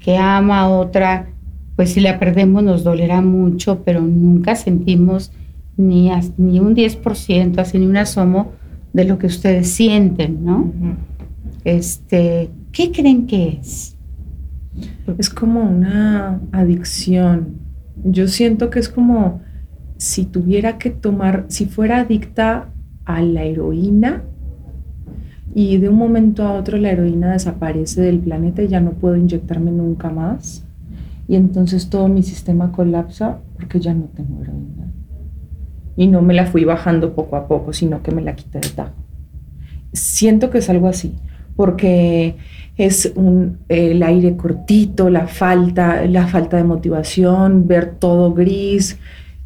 [0.00, 1.28] que ama a otra,
[1.76, 5.32] pues si la perdemos nos dolerá mucho, pero nunca sentimos
[5.76, 8.52] ni, ni un 10%, así ni un asomo
[8.92, 10.72] de lo que ustedes sienten, ¿no?
[11.64, 13.96] Este, ¿qué creen que es?
[15.18, 17.58] Es como una adicción.
[18.04, 19.40] Yo siento que es como
[19.96, 22.70] si tuviera que tomar, si fuera adicta
[23.04, 24.24] a la heroína,
[25.54, 29.16] y de un momento a otro la heroína desaparece del planeta y ya no puedo
[29.16, 30.64] inyectarme nunca más.
[31.26, 34.92] Y entonces todo mi sistema colapsa porque ya no tengo heroína.
[35.96, 38.68] Y no me la fui bajando poco a poco, sino que me la quité de
[38.68, 38.94] tajo.
[39.92, 41.16] Siento que es algo así,
[41.56, 42.36] porque
[42.76, 48.98] es un, el aire cortito, la falta, la falta de motivación, ver todo gris,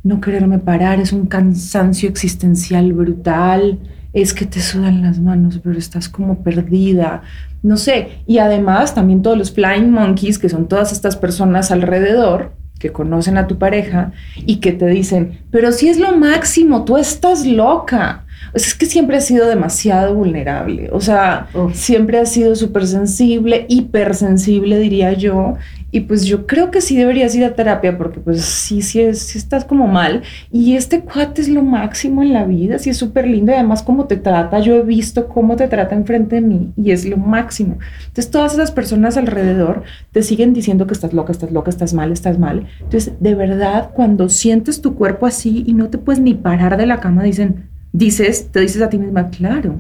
[0.03, 3.79] no quererme parar, es un cansancio existencial brutal
[4.15, 7.23] es que te sudan las manos, pero estás como perdida,
[7.63, 8.21] no sé.
[8.27, 13.39] Y además también todos los flying monkeys, que son todas estas personas alrededor que conocen
[13.39, 18.25] a tu pareja y que te dicen, pero si es lo máximo, tú estás loca.
[18.53, 24.79] es que siempre has sido demasiado vulnerable, o sea, siempre has sido súper sensible, hipersensible,
[24.79, 25.55] diría yo,
[25.95, 29.37] y pues yo creo que sí deberías ir a terapia porque pues sí, sí, es,
[29.37, 30.25] estás como mal.
[30.51, 33.85] Y este cuate es lo máximo en la vida, sí es súper lindo y además
[33.85, 37.17] cómo te trata, yo he visto cómo te trata enfrente de mí y es lo
[37.17, 37.79] máximo.
[38.09, 42.11] Entonces todas esas personas alrededor te siguen diciendo que estás loca, estás loca, estás mal,
[42.11, 42.67] estás mal.
[42.81, 46.87] Entonces de verdad cuando sientes tu cuerpo así y no te puedes ni parar de
[46.87, 49.79] la cama, dicen, dices, te dices a ti misma, claro,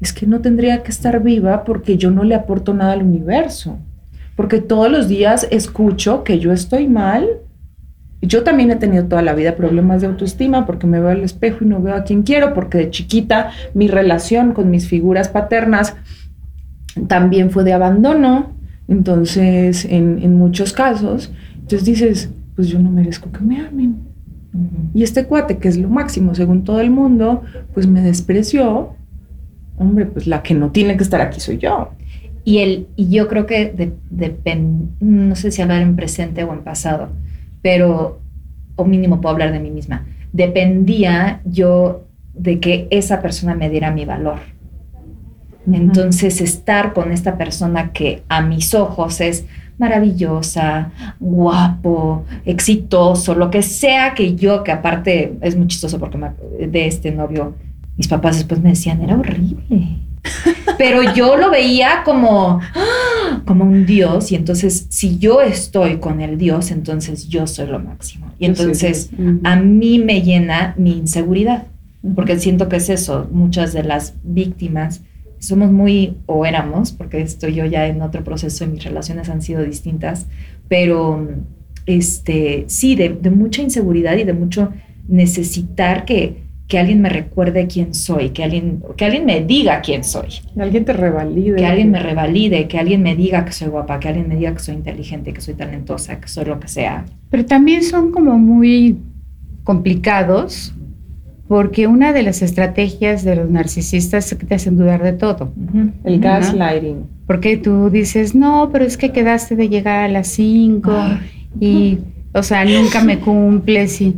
[0.00, 3.78] es que no tendría que estar viva porque yo no le aporto nada al universo
[4.38, 7.26] porque todos los días escucho que yo estoy mal.
[8.22, 11.64] Yo también he tenido toda la vida problemas de autoestima porque me veo al espejo
[11.64, 15.96] y no veo a quien quiero, porque de chiquita mi relación con mis figuras paternas
[17.08, 18.52] también fue de abandono,
[18.86, 23.96] entonces en, muchos casos, entonces dices, pues yo no merezco que me amen.
[24.94, 27.42] Y este cuate, que es lo máximo según todo el mundo,
[27.74, 28.90] pues me despreció.
[29.78, 31.90] Hombre, pues la que no tiene que estar aquí soy yo.
[32.48, 36.60] Y, el, y yo creo que depende, no sé si hablar en presente o en
[36.60, 37.10] pasado,
[37.60, 38.22] pero,
[38.74, 40.06] o mínimo puedo hablar de mí misma.
[40.32, 44.38] Dependía yo de que esa persona me diera mi valor.
[45.70, 49.44] Entonces, estar con esta persona que a mis ojos es
[49.76, 50.90] maravillosa,
[51.20, 56.18] guapo, exitoso, lo que sea que yo, que aparte es muy chistoso porque
[56.66, 57.56] de este novio,
[57.98, 60.07] mis papás después me decían, era horrible.
[60.76, 62.60] Pero yo lo veía como,
[63.44, 67.80] como un dios y entonces si yo estoy con el dios, entonces yo soy lo
[67.80, 68.32] máximo.
[68.38, 69.10] Y entonces
[69.44, 71.66] a mí me llena mi inseguridad,
[72.14, 75.02] porque siento que es eso, muchas de las víctimas
[75.40, 79.42] somos muy, o éramos, porque estoy yo ya en otro proceso y mis relaciones han
[79.42, 80.26] sido distintas,
[80.68, 81.28] pero
[81.86, 84.72] este, sí, de, mucha inseguridad y de mucho
[85.06, 90.04] necesitar que, que alguien me recuerde quién soy, que alguien, que alguien me diga quién
[90.04, 90.28] soy.
[90.54, 91.56] Que alguien te revalide.
[91.56, 94.52] Que alguien me revalide, que alguien me diga que soy guapa, que alguien me diga
[94.52, 97.06] que soy inteligente, que soy talentosa, que soy lo que sea.
[97.30, 98.98] Pero también son como muy
[99.64, 100.74] complicados
[101.48, 105.50] porque una de las estrategias de los narcisistas es que te hacen dudar de todo.
[106.04, 107.06] El gaslighting.
[107.26, 110.92] Porque tú dices, no, pero es que quedaste de llegar a las 5
[111.58, 111.98] y,
[112.34, 114.16] o sea, nunca me cumples y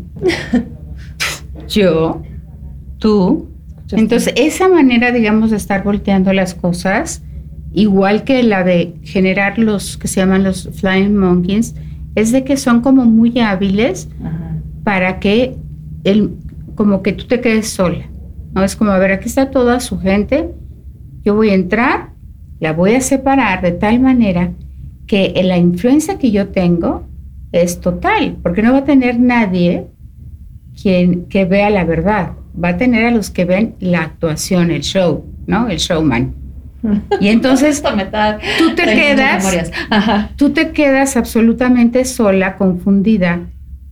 [1.68, 2.22] yo,
[3.01, 3.48] tú.
[3.90, 7.24] Entonces, esa manera, digamos, de estar volteando las cosas,
[7.72, 11.74] igual que la de generar los que se llaman los flying monkeys,
[12.14, 14.09] es de que son como muy hábiles
[14.84, 15.57] para que
[16.05, 16.30] el,
[16.76, 18.09] como que tú te quedes sola.
[18.53, 18.62] ¿no?
[18.62, 20.51] Es como, a ver, aquí está toda su gente,
[21.24, 22.11] yo voy a entrar,
[22.61, 24.53] la voy a separar de tal manera
[25.07, 27.07] que la influencia que yo tengo
[27.53, 29.86] es total, porque no va a tener nadie
[30.80, 32.32] quien que vea la verdad,
[32.62, 35.68] va a tener a los que ven la actuación, el show, ¿no?
[35.68, 36.34] El showman.
[37.20, 37.82] Y entonces
[38.59, 39.70] tú te quedas,
[40.36, 43.40] tú te quedas absolutamente sola, confundida,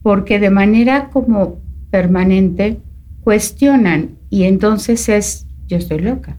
[0.02, 2.78] porque de manera como permanente,
[3.22, 6.36] cuestionan y entonces es, yo estoy loca.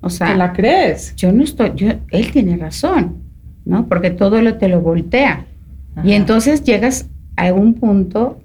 [0.00, 1.14] O sea, la crees?
[1.16, 3.16] Yo no estoy, yo, él tiene razón,
[3.64, 3.86] ¿no?
[3.88, 5.46] Porque todo lo te lo voltea.
[6.02, 8.40] Y entonces llegas a un punto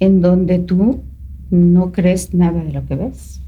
[0.00, 1.02] en donde tú
[1.50, 3.40] no crees nada de lo que ves.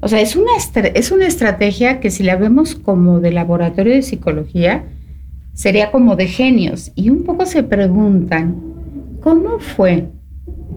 [0.00, 0.50] O sea, es una,
[0.94, 4.84] es una estrategia que si la vemos como de laboratorio de psicología,
[5.54, 6.92] sería como de genios.
[6.94, 8.56] Y un poco se preguntan,
[9.20, 10.08] ¿cómo fue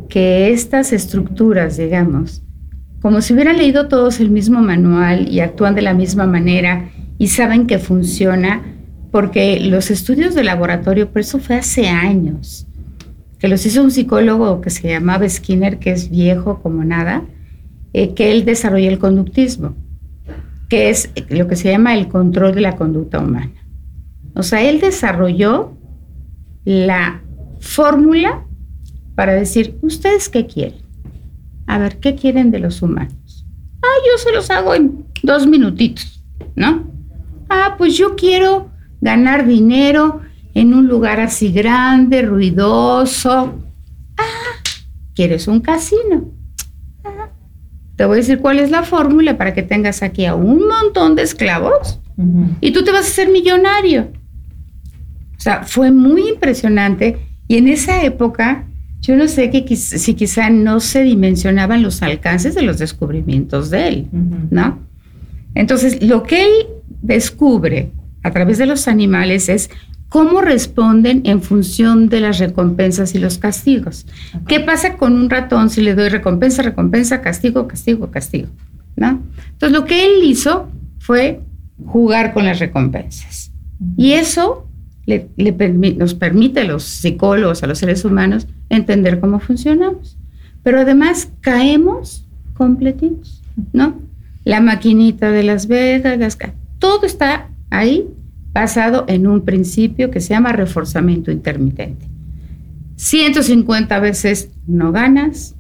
[0.08, 2.42] que estas estructuras, digamos,
[3.02, 7.28] como si hubieran leído todos el mismo manual y actúan de la misma manera y
[7.28, 8.64] saben que funciona,
[9.12, 12.68] porque los estudios de laboratorio, por eso fue hace años,
[13.40, 17.24] que los hizo un psicólogo que se llamaba Skinner, que es viejo como nada,
[17.94, 19.76] eh, que él desarrolló el conductismo,
[20.70, 23.52] que es lo que se llama el control de la conducta humana.
[24.36, 25.78] O sea, él desarrolló
[26.66, 27.22] la
[27.60, 28.46] fórmula
[29.16, 30.82] para decir, ¿ustedes qué quieren?
[31.66, 33.46] A ver, ¿qué quieren de los humanos?
[33.82, 36.24] Ah, yo se los hago en dos minutitos,
[36.56, 36.92] ¿no?
[37.50, 38.70] Ah, pues yo quiero
[39.02, 40.22] ganar dinero
[40.58, 43.60] en un lugar así grande, ruidoso.
[44.18, 44.24] Ah,
[45.14, 46.32] ¿quieres un casino?
[47.04, 47.30] Ah,
[47.96, 51.16] te voy a decir cuál es la fórmula para que tengas aquí a un montón
[51.16, 52.00] de esclavos
[52.60, 54.12] y tú te vas a hacer millonario.
[55.38, 58.66] O sea, fue muy impresionante y en esa época
[59.02, 63.88] yo no sé que si quizá no se dimensionaban los alcances de los descubrimientos de
[63.88, 64.08] él,
[64.50, 64.80] ¿no?
[65.54, 66.52] Entonces, lo que él
[67.04, 67.92] descubre
[68.24, 69.70] a través de los animales es
[70.10, 74.06] cómo responden en función de las recompensas y los castigos.
[74.48, 78.48] ¿Qué pasa con un ratón si le doy recompensa, recompensa, castigo, castigo, castigo?
[78.98, 79.22] ¿no?
[79.52, 81.42] Entonces, lo que él hizo fue
[81.86, 83.52] jugar con las recompensas.
[83.96, 84.68] Y eso
[85.06, 85.30] le,
[85.96, 90.18] nos permite a los psicólogos, a los seres humanos, entender cómo funcionamos.
[90.64, 93.42] Pero además caemos completitos,
[93.72, 94.02] ¿no?
[94.44, 96.38] La maquinita de Las Vegas,
[96.80, 98.08] todo está ahí
[98.62, 102.08] basado en un principio que se llama reforzamiento intermitente.
[102.96, 105.56] 150 veces no ganas,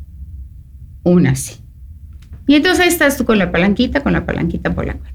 [1.04, 1.58] una sí.
[2.48, 5.14] Y entonces ahí estás tú con la palanquita, con la palanquita por la cual.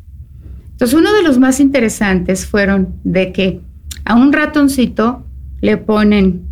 [0.70, 3.60] Entonces uno de los más interesantes fueron de que
[4.04, 5.26] a un ratoncito
[5.60, 6.42] le ponen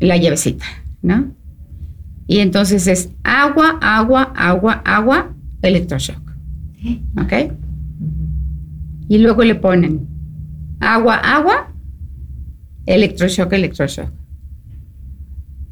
[0.00, 0.64] la llavecita,
[1.02, 1.34] ¿no?
[2.26, 6.30] Y entonces es agua, agua, agua, agua, electroshock.
[7.20, 7.52] ¿Ok?
[9.08, 10.15] Y luego le ponen
[10.80, 11.72] agua, agua,
[12.86, 14.10] electroshock, electroshock.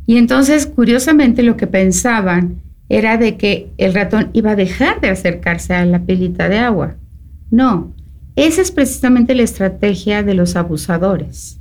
[0.07, 5.09] Y entonces, curiosamente, lo que pensaban era de que el ratón iba a dejar de
[5.09, 6.97] acercarse a la pilita de agua.
[7.51, 7.95] No,
[8.37, 11.59] esa es precisamente la estrategia de los abusadores.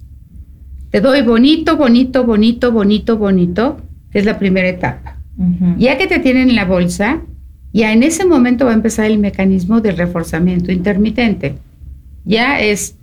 [0.89, 3.77] Te doy bonito, bonito, bonito, bonito, bonito,
[4.11, 5.17] que es la primera etapa.
[5.77, 7.21] Ya que te tienen en la bolsa,
[7.71, 11.55] ya en ese momento va a empezar el mecanismo de reforzamiento intermitente.
[12.23, 12.95] Ya es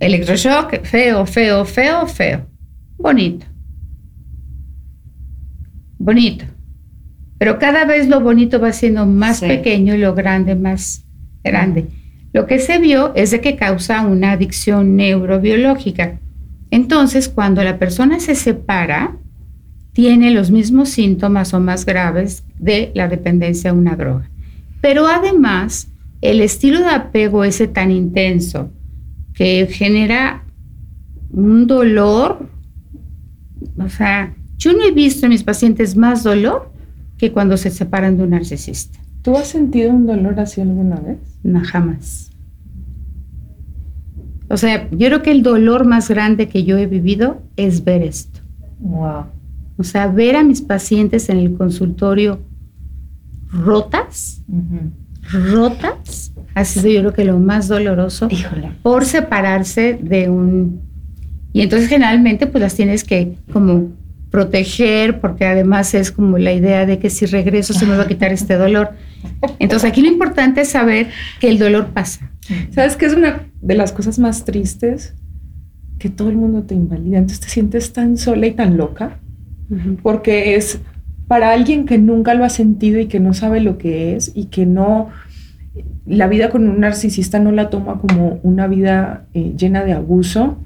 [0.00, 2.46] electroshock, feo, feo, feo, feo.
[2.96, 3.46] Bonito.
[5.98, 6.44] Bonito.
[7.38, 11.04] Pero cada vez lo bonito va siendo más pequeño y lo grande más
[11.44, 11.86] grande.
[12.32, 16.18] Lo que se vio es de que causa una adicción neurobiológica.
[16.70, 19.16] Entonces, cuando la persona se separa,
[19.92, 24.30] tiene los mismos síntomas o más graves de la dependencia a una droga.
[24.80, 25.88] Pero además,
[26.20, 28.70] el estilo de apego ese tan intenso
[29.38, 30.42] que genera
[31.30, 32.50] un dolor,
[33.78, 36.72] o sea, yo no he visto en mis pacientes más dolor
[37.18, 38.98] que cuando se separan de un narcisista.
[39.22, 41.18] ¿Tú has sentido un dolor así alguna vez?
[41.44, 42.32] No, jamás.
[44.48, 48.02] O sea, yo creo que el dolor más grande que yo he vivido es ver
[48.02, 48.40] esto.
[48.80, 49.26] Wow.
[49.76, 52.40] O sea, ver a mis pacientes en el consultorio
[53.52, 54.42] rotas,
[55.30, 55.97] rotas,
[56.58, 58.72] ha sido yo creo que lo más doloroso Híjole.
[58.82, 60.80] por separarse de un...
[61.52, 63.88] Y entonces generalmente pues las tienes que como
[64.30, 68.06] proteger, porque además es como la idea de que si regreso se me va a
[68.06, 68.90] quitar este dolor.
[69.58, 71.08] Entonces aquí lo importante es saber
[71.40, 72.30] que el dolor pasa.
[72.70, 75.14] ¿Sabes qué es una de las cosas más tristes?
[75.98, 79.18] Que todo el mundo te invalida, entonces te sientes tan sola y tan loca,
[80.02, 80.78] porque es
[81.26, 84.46] para alguien que nunca lo ha sentido y que no sabe lo que es y
[84.46, 85.08] que no,
[86.06, 90.58] la vida con un narcisista no la toma como una vida eh, llena de abuso,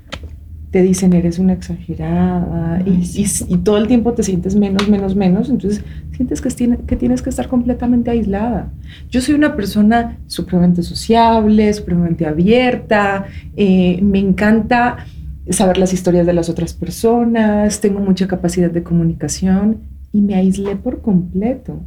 [0.72, 5.84] te dicen eres una exagerada y, todo el tiempo te sientes menos, menos, menos, entonces
[6.16, 8.72] sientes que, que tienes que estar completamente aislada.
[9.10, 15.04] Yo soy una persona supremamente sociable, supremamente abierta, eh, me encanta
[15.50, 19.78] saber las historias de las otras personas, tengo mucha capacidad de comunicación
[20.10, 21.80] y me aislé por completo.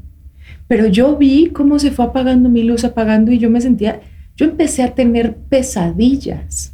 [0.67, 4.01] Pero yo vi cómo se fue apagando mi luz, apagando y yo me sentía,
[4.35, 6.73] yo empecé a tener pesadillas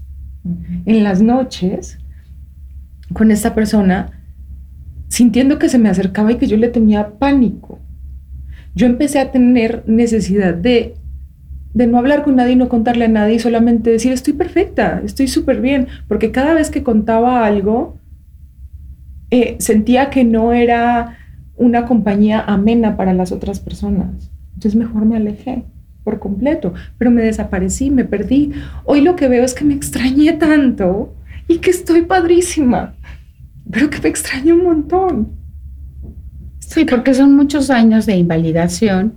[0.86, 2.00] en las noches
[3.14, 4.12] con esta persona
[5.08, 7.80] sintiendo que se me acercaba y que yo le tenía pánico.
[8.74, 10.96] Yo empecé a tener necesidad de,
[11.74, 15.60] de no hablar con nadie, no contarle a nadie, solamente decir, estoy perfecta, estoy súper
[15.60, 17.98] bien, porque cada vez que contaba algo,
[19.32, 21.18] eh, sentía que no era
[21.56, 24.32] una compañía amena para las otras personas.
[24.54, 25.64] Entonces mejor me alejé
[26.04, 28.54] por completo, pero me desaparecí, me perdí.
[28.86, 31.14] Hoy lo que veo es que me extrañé tanto
[31.47, 32.95] y que estoy padrísima,
[33.70, 35.30] pero que me extraño un montón.
[36.60, 39.14] Sí, porque son muchos años de invalidación.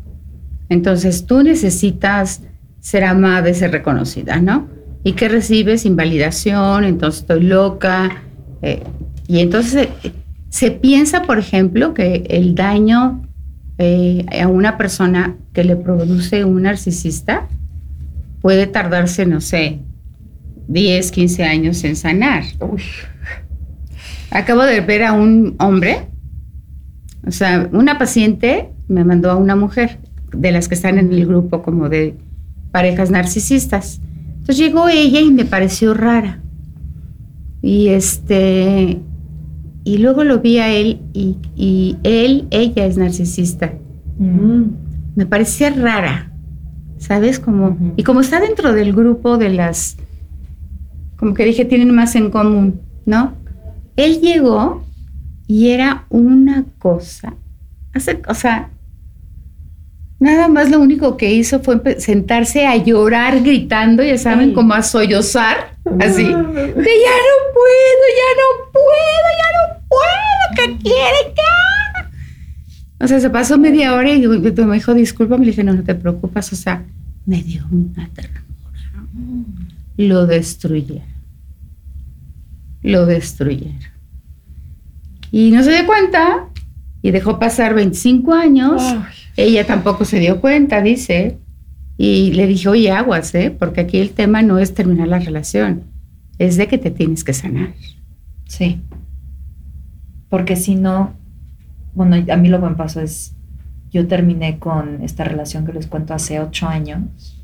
[0.68, 2.42] Entonces tú necesitas
[2.80, 4.68] ser amada y ser reconocida, ¿no?
[5.04, 8.22] Y que recibes invalidación, entonces estoy loca.
[8.62, 8.82] Eh,
[9.28, 10.12] y entonces eh,
[10.54, 13.26] se piensa, por ejemplo, que el daño
[13.78, 17.48] eh, a una persona que le produce un narcisista
[18.40, 19.80] puede tardarse, no sé,
[20.68, 22.44] 10, 15 años en sanar.
[24.30, 26.06] Acabo de ver a un hombre,
[27.26, 29.98] o sea, una paciente me mandó a una mujer
[30.32, 32.14] de las que están en el grupo como de
[32.70, 34.00] parejas narcisistas.
[34.28, 36.38] Entonces llegó ella y me pareció rara.
[37.60, 39.00] Y este,
[39.84, 43.74] y luego lo vi a él y, él, ella es narcisista.
[44.18, 44.64] Mm.
[45.14, 46.32] Me parecía rara,
[46.98, 47.38] ¿sabes?
[47.38, 49.96] Como, Y como está dentro del grupo de las
[51.16, 53.34] como que dije, tienen más en común, ¿no?
[53.96, 54.84] Él llegó
[55.46, 57.34] y era una cosa,
[58.28, 58.70] o sea,
[60.18, 64.82] nada más lo único que hizo fue sentarse a llorar gritando, ya saben, como a
[64.82, 73.04] sollozar, así, de ya no puedo, ya no puedo, ya no puedo, ¿qué quiere que
[73.04, 75.94] O sea, se pasó media hora y me dijo, disculpa, me dije, no, no te
[75.94, 76.84] preocupes, o sea,
[77.26, 78.44] me dio una ternura
[79.96, 81.14] lo destruyeron.
[82.82, 83.78] Lo destruyeron.
[85.30, 86.48] Y no se dio cuenta
[87.02, 88.82] y dejó pasar 25 años.
[89.36, 91.38] Ella tampoco se dio cuenta, dice.
[91.96, 93.54] Y le dije, oye, aguas, ¿eh?
[93.56, 95.84] porque aquí el tema no es terminar la relación,
[96.38, 97.72] es de que te tienes que sanar.
[98.48, 98.80] Sí.
[100.34, 101.12] Porque si no,
[101.94, 103.36] bueno, a mí lo que me pasó es,
[103.92, 107.40] yo terminé con esta relación que les cuento hace ocho años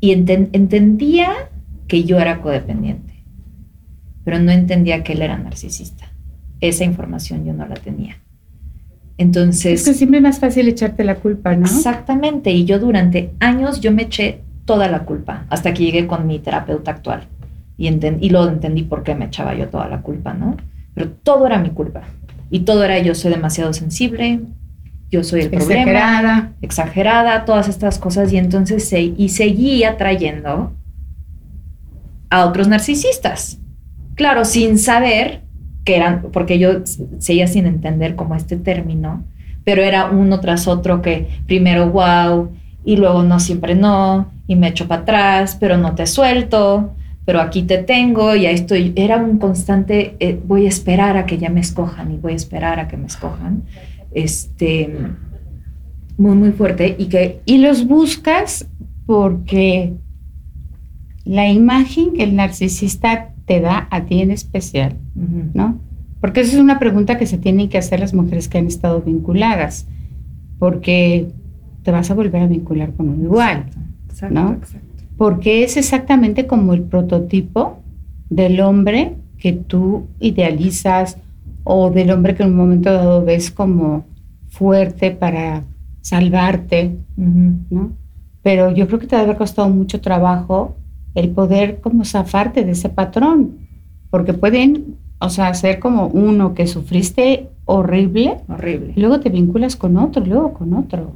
[0.00, 1.50] y entendía
[1.88, 3.22] que yo era codependiente,
[4.24, 6.10] pero no entendía que él era narcisista.
[6.62, 8.16] Esa información yo no la tenía.
[9.18, 9.80] Entonces...
[9.80, 11.66] Es que siempre es más fácil echarte la culpa, ¿no?
[11.66, 12.50] Exactamente.
[12.50, 16.38] Y yo durante años yo me eché toda la culpa hasta que llegué con mi
[16.38, 17.24] terapeuta actual.
[17.76, 20.56] Y, y lo entendí por qué me echaba yo toda la culpa, ¿no?
[20.94, 22.02] Pero todo era mi culpa.
[22.50, 24.40] Y todo era yo soy demasiado sensible,
[25.10, 25.84] yo soy el Exagerada.
[25.84, 28.32] problema, exagerada, todas estas cosas.
[28.32, 30.72] Y entonces se, y seguía atrayendo
[32.30, 33.58] a otros narcisistas.
[34.14, 35.42] Claro, sin saber
[35.84, 36.82] que eran, porque yo
[37.18, 39.24] seguía sin entender como este término,
[39.64, 42.50] pero era uno tras otro que primero wow
[42.84, 46.94] y luego no siempre no y me echo para atrás, pero no te suelto,
[47.24, 48.92] pero aquí te tengo y ahí estoy.
[48.96, 52.36] Era un constante, eh, voy a esperar a que ya me escojan y voy a
[52.36, 53.62] esperar a que me escojan.
[54.12, 54.94] Este,
[56.18, 57.40] muy, muy fuerte y que...
[57.46, 58.68] Y los buscas
[59.06, 59.94] porque
[61.24, 64.96] la imagen que el narcisista te da a ti en especial,
[65.54, 65.80] ¿no?
[66.20, 69.02] Porque esa es una pregunta que se tienen que hacer las mujeres que han estado
[69.02, 69.86] vinculadas,
[70.58, 71.28] porque
[71.82, 73.66] te vas a volver a vincular con un igual,
[74.08, 74.52] Exacto, ¿no?
[74.54, 74.93] exacto.
[75.16, 77.78] Porque es exactamente como el prototipo
[78.30, 81.18] del hombre que tú idealizas
[81.64, 84.04] o del hombre que en un momento dado ves como
[84.48, 85.64] fuerte para
[86.00, 87.52] salvarte, Ujú.
[87.70, 87.92] ¿no?
[88.42, 90.76] Pero yo creo que te haber costado mucho trabajo
[91.14, 93.58] el poder como zafarte de ese patrón,
[94.10, 98.92] porque pueden, o sea, ser como uno que sufriste horrible Horrible.
[98.96, 101.12] y luego te vinculas con otro, luego con otro.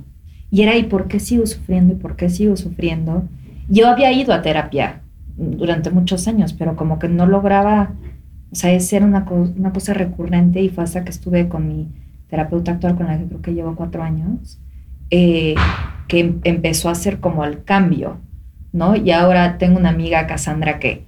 [0.51, 1.92] Y era, ¿y por qué sigo sufriendo?
[1.92, 3.24] ¿Y por qué sigo sufriendo?
[3.69, 5.03] Yo había ido a terapia
[5.37, 7.93] durante muchos años, pero como que no lograba,
[8.51, 11.69] o sea, es era una, co- una cosa recurrente y fue hasta que estuve con
[11.69, 11.89] mi
[12.29, 14.59] terapeuta actual, con la que creo que llevo cuatro años,
[15.11, 15.55] eh,
[16.09, 18.19] que em- empezó a hacer como el cambio,
[18.73, 18.97] ¿no?
[18.97, 21.05] Y ahora tengo una amiga, Cassandra, que,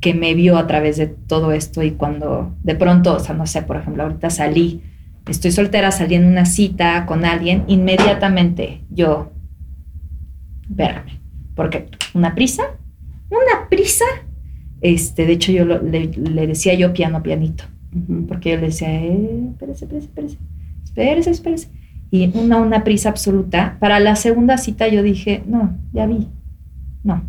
[0.00, 3.46] que me vio a través de todo esto y cuando de pronto, o sea, no
[3.46, 4.82] sé, por ejemplo, ahorita salí
[5.28, 9.30] estoy soltera, salí en una cita con alguien, inmediatamente yo,
[10.70, 11.17] espérame,
[11.58, 12.62] porque una prisa,
[13.30, 14.04] una prisa,
[14.80, 17.64] este, de hecho yo lo- le, le decía yo piano, pianito,
[18.28, 20.38] porque yo le decía, eh, espérese, espérese, espérese,
[20.84, 21.68] espérese, espérese,
[22.10, 23.76] y una, una prisa absoluta.
[23.80, 26.28] Para la segunda cita yo dije, no, ya vi,
[27.02, 27.22] no.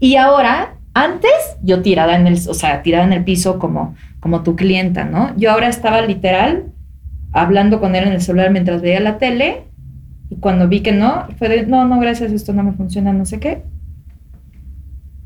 [0.00, 1.30] Y ahora, antes
[1.62, 5.34] yo tirada en el, o sea, tirada en el piso como, como tu clienta, ¿no?
[5.36, 6.72] Yo ahora estaba literal
[7.32, 9.64] hablando con él en el celular mientras veía la tele
[10.34, 13.24] y cuando vi que no, fue de, no, no, gracias, esto no me funciona, no
[13.24, 13.62] sé qué.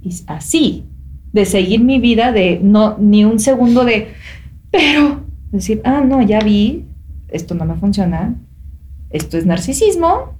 [0.02, 0.84] Y así,
[1.32, 4.08] de seguir mi vida, de no, ni un segundo de,
[4.70, 6.86] pero, decir, ah, no, ya vi,
[7.28, 8.34] esto no me funciona,
[9.10, 10.34] esto es narcisismo,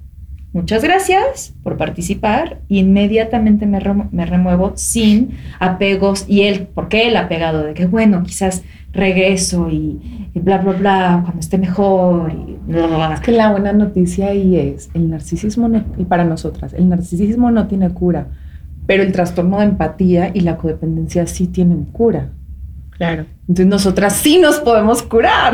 [0.53, 3.79] muchas gracias por participar, inmediatamente me,
[4.11, 7.63] me remuevo sin apegos y él, ¿por qué el apegado?
[7.63, 12.87] De que, bueno, quizás regreso y, y bla, bla, bla, cuando esté mejor y bla,
[12.87, 13.13] bla, bla.
[13.15, 17.51] Es que la buena noticia ahí es, el narcisismo, no- y para nosotras, el narcisismo
[17.51, 18.27] no tiene cura,
[18.87, 22.29] pero el trastorno de empatía y la codependencia sí tienen cura.
[22.91, 23.25] Claro.
[23.41, 25.53] Entonces nosotras sí nos podemos curar.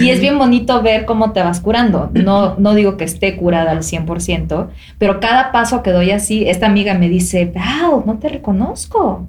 [0.00, 2.10] Y es bien bonito ver cómo te vas curando.
[2.14, 6.66] No, no digo que esté curada al 100%, pero cada paso que doy así, esta
[6.66, 9.28] amiga me dice, wow, no te reconozco.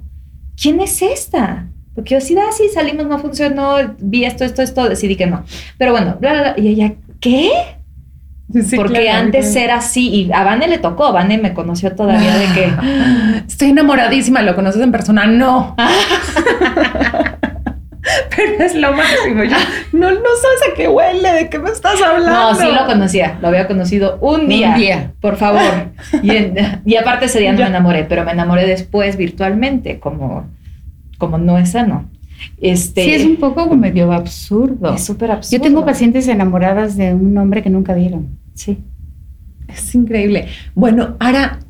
[0.60, 1.66] ¿Quién es esta?
[1.94, 5.44] Porque yo así, ah, sí, salimos, no funcionó, vi esto, esto, esto, decidí que no.
[5.78, 6.54] Pero bueno, bla, bla, bla.
[6.56, 7.50] Y ella, ¿qué?
[8.66, 9.64] Sí, Porque claro, antes claro.
[9.64, 12.72] era así y a Vane le tocó, Vane me conoció todavía de que...
[13.46, 15.24] Estoy enamoradísima, ¿lo conoces en persona?
[15.24, 15.76] No.
[18.36, 19.44] Pero es lo máximo.
[19.44, 19.56] Yo,
[19.92, 22.30] no, no sabes a qué huele, de qué me estás hablando.
[22.32, 24.74] No, sí lo conocía, lo había conocido un día.
[24.74, 25.12] día.
[25.20, 25.60] Por favor.
[26.22, 30.48] Y, en- y aparte ese día no me enamoré, pero me enamoré después virtualmente, como,
[31.20, 32.06] como no es sano.
[32.60, 34.94] Este, Sí, es un poco como medio absurdo.
[34.94, 35.58] es súper absurdo.
[35.58, 38.28] Yo tengo pacientes enamoradas de un hombre que nunca vieron.
[38.54, 38.78] Sí.
[39.68, 40.48] Es increíble.
[40.74, 41.60] Bueno, ahora,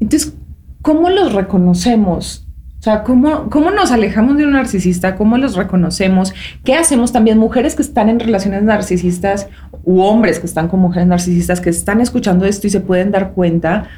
[0.00, 0.34] entonces,
[0.82, 2.46] ¿cómo los reconocemos?
[2.80, 5.14] O sea, ¿cómo, ¿cómo nos alejamos de un narcisista?
[5.14, 6.32] ¿Cómo los reconocemos?
[6.64, 9.48] ¿Qué hacemos también mujeres que están en relaciones narcisistas
[9.84, 13.32] u hombres que están con mujeres narcisistas que están escuchando esto y se pueden dar
[13.32, 13.88] cuenta?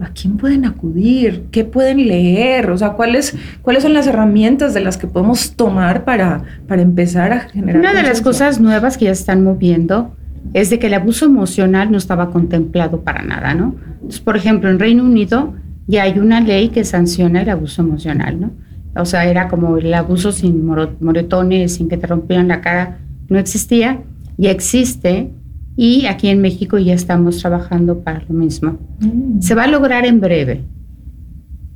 [0.00, 1.46] ¿A quién pueden acudir?
[1.50, 2.70] ¿Qué pueden leer?
[2.70, 7.32] O sea, ¿cuáles, cuáles son las herramientas de las que podemos tomar para, para empezar
[7.32, 7.80] a generar?
[7.80, 10.14] Una de las cosas nuevas que ya están moviendo
[10.54, 13.74] es de que el abuso emocional no estaba contemplado para nada, ¿no?
[13.94, 15.54] Entonces, por ejemplo, en Reino Unido
[15.88, 18.50] ya hay una ley que sanciona el abuso emocional, ¿no?
[18.94, 23.38] O sea, era como el abuso sin moretones, sin que te rompieran la cara, no
[23.38, 24.02] existía,
[24.36, 25.32] ya existe
[25.80, 28.78] y aquí en México ya estamos trabajando para lo mismo.
[28.98, 29.40] Mm.
[29.40, 30.64] Se va a lograr en breve.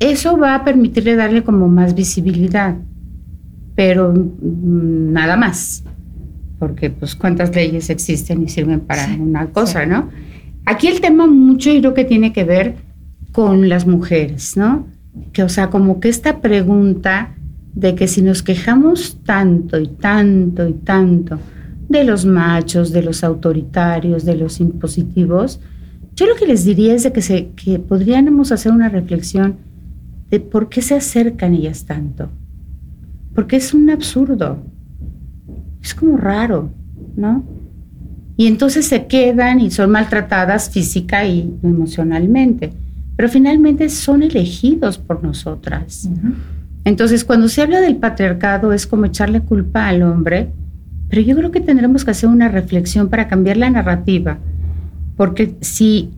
[0.00, 2.74] Eso va a permitirle darle como más visibilidad,
[3.76, 5.84] pero mm, nada más,
[6.58, 9.88] porque pues cuántas leyes existen y sirven para Sí, una cosa, sí.
[9.88, 10.08] ¿no?
[10.66, 12.74] Aquí el tema mucho yo creo que tiene que ver
[13.30, 14.84] con las mujeres, ¿no?
[15.32, 17.36] Que o sea, como que esta pregunta
[17.72, 21.38] de que si nos quejamos tanto y tanto y tanto
[21.92, 25.60] de los machos, de los autoritarios, de los impositivos,
[26.14, 29.56] yo lo que les diría es de que, se, que podríamos hacer una reflexión
[30.30, 32.28] de por qué se acercan ellas tanto.
[33.34, 34.58] Porque es un absurdo.
[35.82, 36.70] Es como raro,
[37.16, 37.44] ¿no?
[38.36, 42.72] Y entonces se quedan y son maltratadas física y emocionalmente.
[43.16, 46.08] Pero finalmente son elegidos por nosotras.
[46.84, 50.50] Entonces, cuando se habla del patriarcado es como echarle culpa al hombre,
[51.12, 54.38] pero yo creo que tendremos que hacer una reflexión para cambiar la narrativa
[55.14, 56.08] porque si,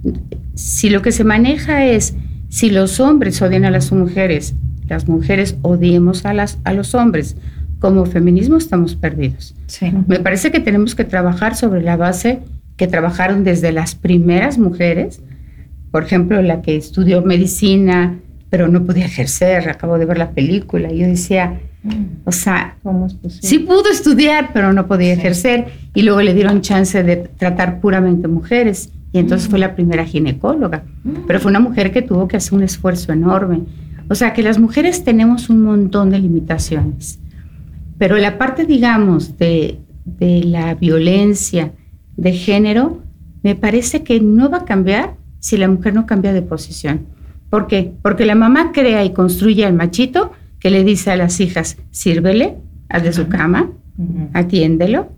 [0.55, 2.15] si lo que se maneja es
[2.49, 4.55] si los hombres odian a las mujeres,
[4.87, 7.37] las mujeres odiemos a, las, a los hombres,
[7.81, 9.57] como feminismo estamos perdidos.
[10.07, 12.43] Me parece que tenemos que trabajar sobre la base
[12.77, 15.21] que trabajaron desde las primeras mujeres,
[15.91, 20.93] por ejemplo, la que estudió medicina, pero no podía ejercer, acabo de ver la película,
[20.93, 21.61] y yo decía,
[22.25, 22.77] o sea,
[23.29, 25.67] sí pudo estudiar, pero no podía ejercer.
[25.95, 28.91] Y luego le dieron chance de tratar puramente mujeres.
[29.13, 30.85] Y entonces fue la primera ginecóloga.
[31.27, 33.63] Pero fue una mujer que tuvo que hacer un esfuerzo enorme.
[34.09, 37.21] O sea, que las mujeres tenemos un montón de limitaciones.
[37.99, 41.73] Pero la parte, digamos, de, de la violencia
[42.17, 43.03] de género,
[43.43, 47.07] me parece que no va a cambiar si la mujer no cambia de posición.
[47.51, 47.93] ¿Por qué?
[48.03, 50.33] Porque la mamá crea y construye al machito
[50.65, 52.57] que le dice a las hijas, sírvele,
[52.89, 53.71] haz de su cama,
[54.33, 55.13] atiéndelo.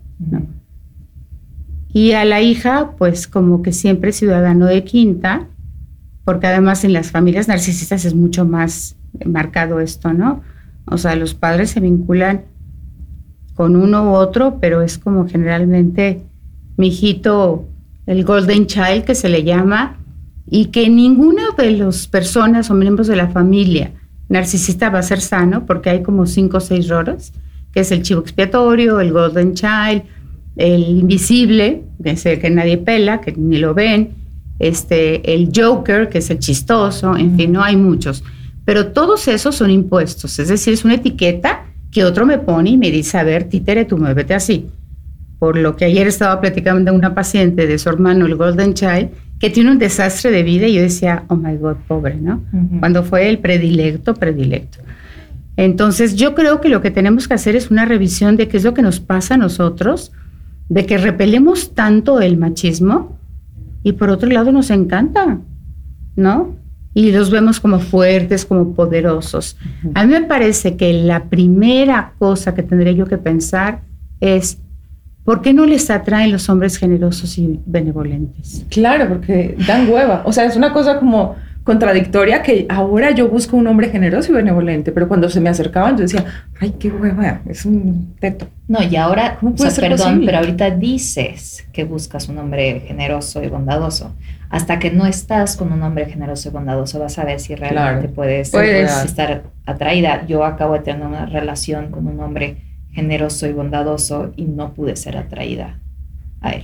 [1.93, 5.47] Y a la hija, pues como que siempre ciudadano de quinta,
[6.25, 10.41] porque además en las familias narcisistas es mucho más marcado esto, ¿no?
[10.85, 12.41] O sea, los padres se vinculan
[13.53, 16.23] con uno u otro, pero es como generalmente
[16.75, 17.69] mi hijito,
[18.05, 19.95] el golden child que se le llama,
[20.45, 23.93] y que ninguna de las personas o miembros de la familia
[24.29, 27.33] narcisista va a ser sano porque hay como cinco o seis roles,
[27.71, 30.03] que es el chivo expiatorio, el golden child,
[30.55, 34.09] el invisible, que es el que nadie pela, que ni lo ven,
[34.59, 38.23] este, el joker, que es el chistoso, en fin, no hay muchos.
[38.65, 42.77] Pero todos esos son impuestos, es decir, es una etiqueta que otro me pone y
[42.77, 44.67] me dice, a ver, títere, tú muévete así.
[45.39, 49.09] Por lo que ayer estaba platicando de una paciente de su hermano, el Golden Child,
[49.39, 52.41] que tiene un desastre de vida y yo decía, oh my God, pobre, ¿no?
[52.79, 54.79] Cuando fue el predilecto, predilecto.
[55.57, 58.63] Entonces yo creo que lo que tenemos que hacer es una revisión de qué es
[58.63, 60.11] lo que nos pasa a nosotros,
[60.69, 63.17] de que repelemos tanto el machismo
[63.83, 65.39] y por otro lado nos encanta,
[66.15, 66.55] ¿no?
[66.93, 69.55] Y los vemos como fuertes, como poderosos.
[69.93, 73.81] A mí me parece que la primera cosa que tendría yo que pensar
[74.19, 74.59] es
[75.27, 78.65] ¿Por qué no les atraen los hombres generosos y benevolentes?
[78.69, 80.21] Claro, porque dan hueva.
[80.23, 84.35] O sea, es una cosa como contradictoria que ahora yo busco un hombre generoso y
[84.35, 86.23] benevolente, pero cuando se me acercaban yo decía,
[86.61, 88.47] ay, qué hueva, es un teto.
[88.69, 93.49] No, y ahora, o sea, perdón, pero ahorita dices que buscas un hombre generoso y
[93.49, 94.15] bondadoso.
[94.49, 98.07] Hasta que no estás con un hombre generoso y bondadoso, vas a ver si realmente
[98.07, 100.25] puedes, puedes estar atraída.
[100.25, 102.66] Yo acabo de tener una relación con un hombre
[102.97, 105.79] generoso y bondadoso y no pude ser atraída
[106.41, 106.63] a él.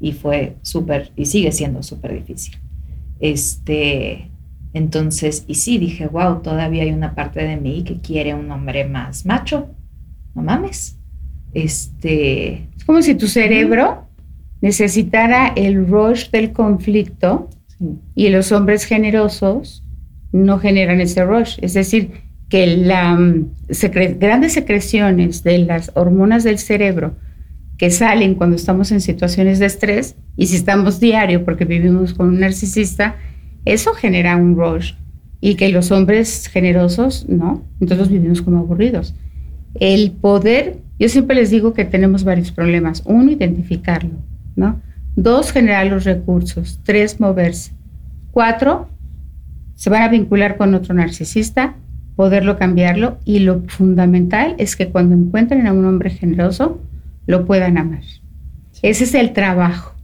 [0.00, 2.56] Y fue súper, y sigue siendo súper difícil.
[3.20, 4.30] Este,
[4.72, 8.86] entonces, y sí, dije, wow, todavía hay una parte de mí que quiere un hombre
[8.86, 9.68] más macho.
[10.34, 10.96] No mames.
[11.52, 12.66] Este.
[12.74, 14.08] Es como si tu cerebro
[14.62, 17.50] necesitara el rush del conflicto
[18.14, 19.84] y los hombres generosos
[20.32, 21.58] no generan ese rush.
[21.60, 27.14] Es decir, que las mm, grandes secreciones de las hormonas del cerebro
[27.76, 32.28] que salen cuando estamos en situaciones de estrés y si estamos diario porque vivimos con
[32.28, 33.16] un narcisista,
[33.64, 34.94] eso genera un rush
[35.40, 37.62] y que los hombres generosos, ¿no?
[37.80, 39.14] Entonces vivimos como aburridos.
[39.74, 43.02] El poder, yo siempre les digo que tenemos varios problemas.
[43.06, 44.14] Uno, identificarlo,
[44.56, 44.80] ¿no?
[45.14, 46.80] Dos, generar los recursos.
[46.82, 47.72] Tres, moverse.
[48.32, 48.88] Cuatro,
[49.76, 51.76] se van a vincular con otro narcisista
[52.18, 56.80] poderlo cambiarlo y lo fundamental es que cuando encuentren a un hombre generoso,
[57.26, 58.02] lo puedan amar.
[58.82, 59.94] Ese es el trabajo.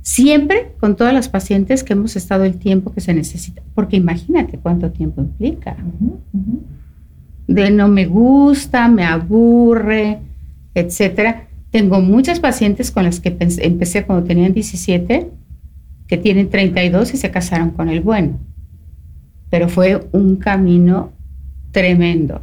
[0.00, 4.58] Siempre con todas las pacientes que hemos estado el tiempo que se necesita, porque imagínate
[4.58, 5.76] cuánto tiempo implica.
[7.46, 10.18] De no me gusta, me aburre,
[10.74, 11.46] etcétera.
[11.70, 15.30] Tengo muchas pacientes con las que empecé cuando tenían 17,
[16.08, 18.40] que tienen 32 y se casaron con el bueno.
[19.48, 21.12] Pero fue un camino
[21.72, 22.40] tremendo.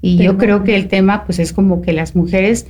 [0.00, 2.66] Y yo creo que el tema pues es como que las mujeres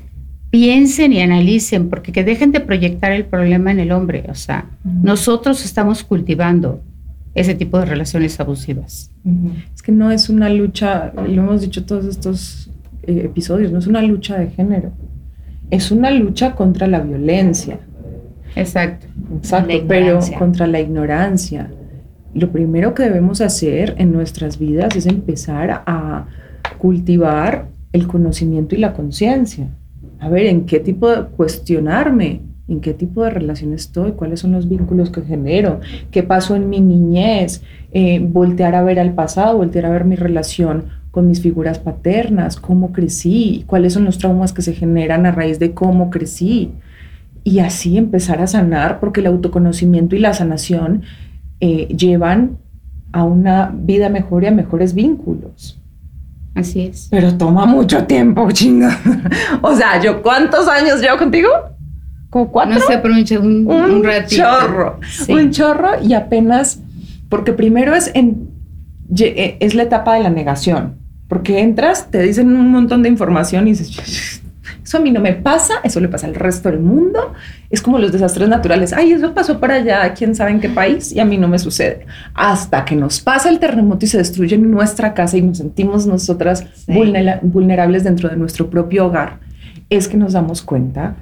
[0.51, 4.25] piensen y analicen, porque que dejen de proyectar el problema en el hombre.
[4.29, 6.83] O sea, nosotros estamos cultivando
[7.35, 9.13] ese tipo de relaciones abusivas.
[9.75, 12.71] Es que no es una lucha, lo hemos dicho todos estos
[13.05, 14.93] eh, episodios, no es una lucha de género,
[15.71, 17.79] es una lucha contra la violencia.
[18.57, 19.07] Exacto.
[19.37, 21.71] Exacto, pero contra la ignorancia.
[22.35, 26.27] Lo primero que debemos hacer en nuestras vidas es empezar a
[26.79, 29.69] cultivar el conocimiento y la conciencia.
[30.21, 32.43] A ver, ¿en qué tipo de cuestionarme?
[32.69, 34.13] ¿En qué tipo de relación estoy?
[34.13, 35.81] ¿Cuáles son los vínculos que genero?
[36.13, 37.63] ¿Qué pasó en mi niñez?
[37.91, 42.57] Eh, voltear a ver al pasado, voltear a ver mi relación con mis figuras paternas,
[42.57, 46.71] cómo crecí, cuáles son los traumas que se generan a raíz de cómo crecí.
[47.43, 51.03] Y así empezar a sanar, porque el autoconocimiento y la sanación
[51.61, 52.59] eh, llevan
[53.13, 55.79] a una vida mejor y a mejores vínculos.
[56.55, 57.09] Así es.
[57.11, 58.99] Pero toma mucho tiempo, chinga.
[59.63, 61.49] o sea, ¿yo cuántos años llevo contigo?
[62.29, 62.75] ¿Como cuatro?
[62.75, 64.43] No sé, pero un, un, un ratito.
[64.43, 65.01] chorro.
[65.29, 66.81] Un chorro y apenas,
[67.29, 68.51] porque primero es, en,
[69.19, 70.97] eh, es la etapa de la negación.
[71.29, 74.40] Porque entras, te dicen un montón de información y dices,
[74.83, 77.33] eso a mí no me pasa, eso le pasa al resto del mundo.
[77.71, 78.93] Es como los desastres naturales.
[78.93, 81.59] Ay, eso pasó para allá, quién sabe en qué país, y a mí no me
[81.59, 82.07] sucede.
[82.35, 86.67] Hasta que nos pasa el terremoto y se destruye nuestra casa y nos sentimos nosotras
[87.43, 89.41] vulnerables dentro de nuestro propio hogar,
[89.89, 91.17] es que nos damos cuenta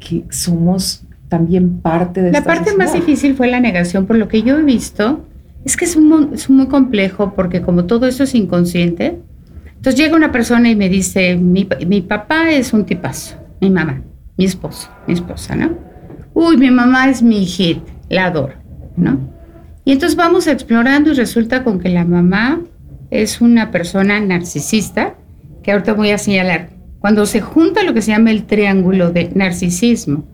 [0.00, 4.42] que, somos también parte de La parte más difícil fue la negación, por lo que
[4.42, 5.24] yo he visto.
[5.64, 5.96] Es que es,
[6.32, 9.20] es muy complejo porque como todo eso es inconsciente,
[9.80, 11.64] entonces llega una persona y me dice, mi,
[12.02, 14.02] papá es un tipazo, mi mamá,
[14.36, 15.70] mi esposo, mi esposa, ¿no?
[16.34, 17.78] Uy, mi mamá es mi hit,
[18.10, 18.56] la adoro,
[18.98, 19.18] ¿no?
[19.86, 22.60] Y entonces vamos explorando y resulta con que la mamá
[23.10, 25.14] es una persona narcisista,
[25.62, 26.68] que ahorita voy a señalar.
[26.98, 30.28] Cuando se junta lo que se llama el triángulo de narcisismo,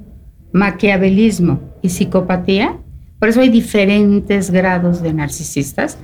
[0.52, 2.78] maquiavelismo y psicopatía,
[3.20, 5.98] por eso hay diferentes grados de narcisistas,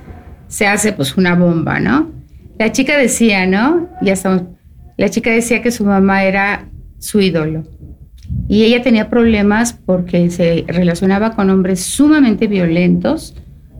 [0.47, 2.22] se hace pues una bomba, ¿no?
[2.63, 3.89] La chica decía, ¿no?
[4.01, 4.43] Ya estamos.
[4.95, 7.63] La chica decía que su mamá era su ídolo.
[8.47, 13.35] Y ella tenía problemas porque se relacionaba con hombres sumamente violentos,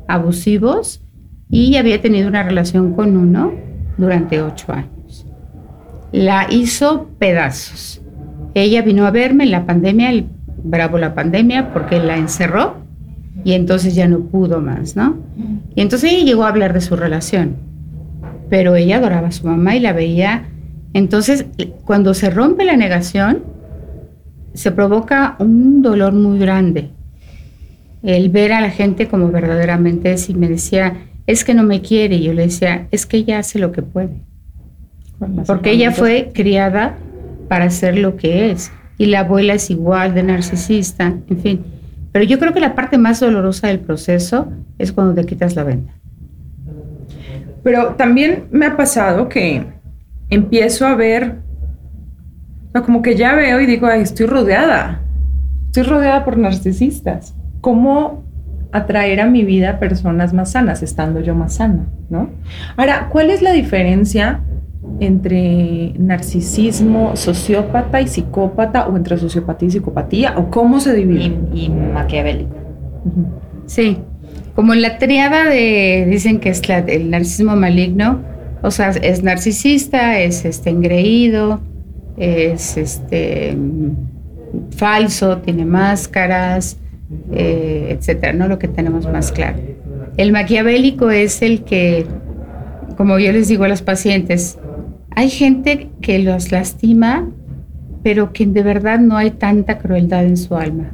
[0.09, 1.01] abusivos,
[1.49, 3.53] y había tenido una relación con uno
[3.97, 5.25] durante ocho años.
[6.11, 8.01] La hizo pedazos.
[8.53, 10.25] Ella vino a verme en la pandemia,
[10.61, 12.83] bravo la pandemia, porque la encerró
[13.45, 15.19] y entonces ya no pudo más, ¿no?
[15.73, 17.71] Y entonces ella llegó a hablar de su relación
[18.49, 20.45] pero ella adoraba a su mamá y la veía.
[20.93, 21.45] Entonces,
[21.85, 23.43] cuando se rompe la negación,
[24.53, 26.89] se provoca un dolor muy grande.
[28.03, 31.81] El ver a la gente como verdaderamente es y me decía, es que no me
[31.81, 32.15] quiere.
[32.17, 34.21] Y yo le decía, es que ella hace lo que puede.
[35.47, 36.97] Porque ella fue criada
[37.47, 38.71] para ser lo que es.
[38.97, 41.61] Y la abuela es igual de narcisista, en fin.
[42.11, 45.63] Pero yo creo que la parte más dolorosa del proceso es cuando te quitas la
[45.63, 45.93] venda.
[47.63, 49.65] Pero también me ha pasado que
[50.29, 51.39] empiezo a ver,
[52.85, 55.01] como que ya veo y digo, estoy rodeada,
[55.65, 57.35] estoy rodeada por narcisistas.
[57.61, 58.23] ¿Cómo
[58.73, 62.29] atraer a mi vida personas más sanas, estando yo más sana, ¿no?
[62.75, 64.41] Ahora, ¿cuál es la diferencia
[64.99, 71.37] entre narcisismo, sociópata y psicópata o entre sociopatía y psicopatía o cómo se divide?
[71.53, 72.55] Y, maquiavélico.
[73.67, 73.99] Sí,
[74.55, 78.21] como la triada de, dicen que es el narcisismo maligno,
[78.61, 81.59] o sea, es narcisista, es este, engreído,
[82.17, 83.57] es este,
[84.75, 86.77] falso, tiene máscaras,
[87.31, 88.47] eh, etcétera, ¿no?
[88.47, 89.57] Lo que tenemos más claro.
[90.17, 92.05] El maquiavélico es el que,
[92.95, 94.59] como yo les digo a los pacientes,
[95.15, 97.29] hay gente que los lastima,
[98.03, 100.91] pero que de verdad no hay tanta crueldad en su alma.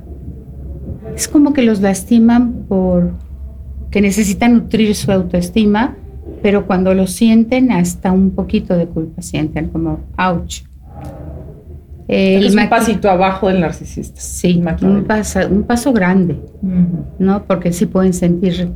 [1.15, 3.11] Es como que los lastiman por
[3.91, 5.95] que necesitan nutrir su autoestima,
[6.41, 10.63] pero cuando lo sienten hasta un poquito de culpa sienten como ouch.
[12.07, 14.19] es un pasito abajo del narcisista.
[14.19, 16.39] Sí, un paso, un paso grande,
[17.19, 17.43] ¿no?
[17.43, 18.71] Porque sí pueden sentir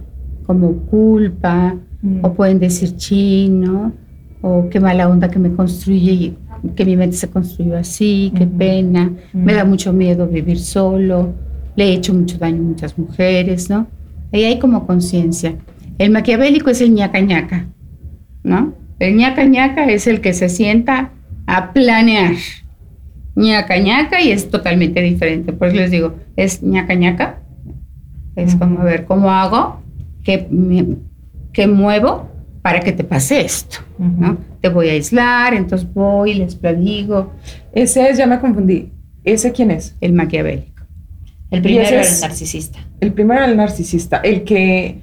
[0.45, 1.76] como culpa,
[2.22, 3.93] o pueden decir chino,
[4.41, 6.34] o qué mala onda que me construye,
[6.76, 11.34] que mi mente se construyó así, qué pena, me da mucho miedo vivir solo,
[11.76, 13.88] le he hecho mucho daño a muchas mujeres, ¿no?
[14.34, 15.56] Ahí hay como conciencia.
[16.00, 17.68] El maquiavélico es el ñaca ñaca,
[18.44, 18.74] ¿no?
[19.00, 21.12] El ñaca ñaca es el que se sienta
[21.46, 22.34] a planear.
[23.36, 25.54] ñaca ñaca y es totalmente diferente.
[25.54, 27.40] Por eso les digo, es ñaca ñaca.
[28.36, 29.82] Es como, a ver, ¿cómo hago?
[30.24, 30.48] ¿Qué,
[31.52, 32.30] qué muevo
[32.64, 33.78] para que te pase esto?
[34.00, 34.38] ¿no?
[34.62, 37.34] Te voy a aislar, entonces voy, les platico.
[37.74, 38.92] Ese es, ya me confundí.
[39.24, 39.96] ¿Ese quién es?
[40.02, 40.84] El maquiavélico.
[41.52, 42.80] El primero era el narcisista.
[43.04, 45.01] El primero era el narcisista, el que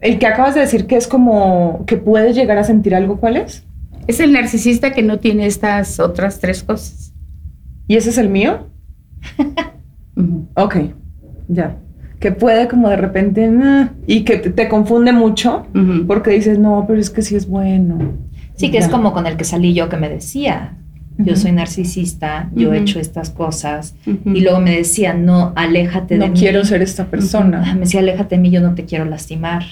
[0.00, 3.36] El que acabas de decir que es como que puedes llegar a sentir algo, ¿cuál
[3.36, 3.64] es?
[4.06, 7.12] Es el narcisista que no tiene estas otras tres cosas.
[7.86, 8.68] ¿Y ese es el mío?
[10.56, 10.76] ok,
[11.48, 11.76] ya.
[12.18, 13.50] Que puede como de repente,
[14.06, 15.66] y que te, confunde mucho
[16.06, 18.14] porque dices, no, pero es que sí es bueno.
[18.56, 20.78] Sí, que es como con el que salí yo que me decía,
[21.24, 23.94] yo soy narcisista, yo he hecho estas cosas.
[24.06, 26.34] Y luego me decía, no, aléjate de mí.
[26.34, 27.74] No quiero ser esta persona.
[27.74, 29.64] Me decía, aléjate de mí, yo no te quiero lastimar.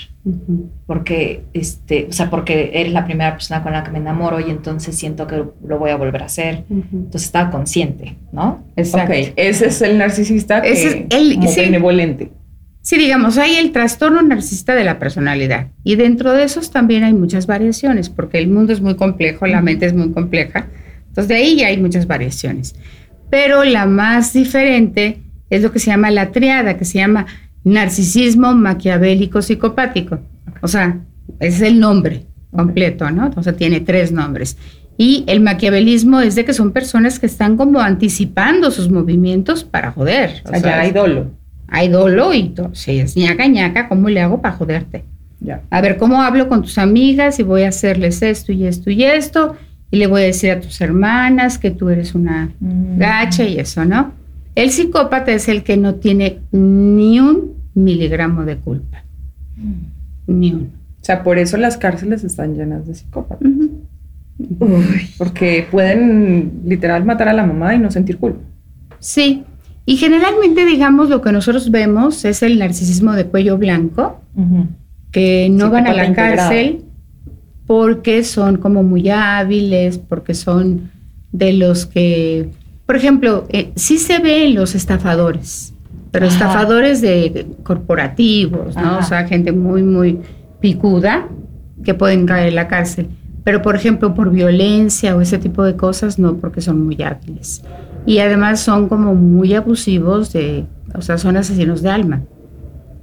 [0.86, 4.51] Porque, este, o sea, porque eres la primera persona con la que me enamoro y
[4.51, 6.64] entonces siento que lo voy a volver a hacer.
[6.70, 8.64] Entonces estaba consciente, ¿no?
[8.76, 9.12] Exacto.
[9.36, 12.30] ese es el narcisista que, es el, como benevolente.
[12.88, 17.12] Sí, digamos, hay el trastorno narcisista de la personalidad y dentro de esos también hay
[17.12, 20.68] muchas variaciones porque el mundo es muy complejo, la mente es muy compleja
[21.19, 22.77] entonces, de ahí ya hay muchas variaciones.
[23.29, 27.27] Pero la más diferente es lo que se llama la triada, que se llama
[27.64, 30.21] narcisismo maquiavélico psicopático.
[30.62, 31.01] O sea,
[31.41, 33.33] es el nombre completo, ¿no?
[33.35, 34.57] O sea, tiene tres nombres.
[34.97, 39.91] Y el maquiavelismo es de que son personas que están como anticipando sus movimientos para
[39.91, 40.43] joder.
[40.45, 41.33] O, sea, ya hay dolo.
[41.66, 42.73] Hay dolo y todo.
[42.77, 45.05] Si es ñaca, ñaca, ¿cómo le hago para joderte?
[45.41, 45.62] Ya.
[45.71, 49.03] A ver, ¿cómo hablo con tus amigas y voy a hacerles esto y esto y
[49.03, 49.57] esto?
[49.91, 52.99] Y le voy a decir a tus hermanas que tú eres una mm.
[52.99, 54.12] gacha y eso, ¿no?
[54.55, 59.05] El psicópata es el que no tiene ni un miligramo de culpa.
[60.26, 60.66] Ni uno.
[61.01, 63.49] O sea, por eso las cárceles están llenas de psicópatas.
[65.16, 68.41] Porque pueden literal matar a la mamá y no sentir culpa.
[68.99, 69.45] Sí.
[69.86, 74.20] Y generalmente, digamos, lo que nosotros vemos es el narcisismo de cuello blanco,
[75.12, 76.84] que no van a la cárcel
[77.69, 80.91] porque son como muy hábiles, porque son
[81.33, 82.49] de los que,
[82.87, 85.75] por ejemplo, eh, sí se ve en los estafadores,
[86.11, 88.99] pero estafadores de corporativos, ¿no?
[88.99, 90.19] O sea, gente muy, muy
[90.61, 91.29] picuda
[91.85, 93.09] que pueden caer en la cárcel.
[93.45, 97.62] Pero, por ejemplo, por violencia o ese tipo de cosas, no, porque son muy hábiles.
[98.07, 100.64] Y además son como muy abusivos de,
[100.95, 102.23] o sea, son asesinos de alma,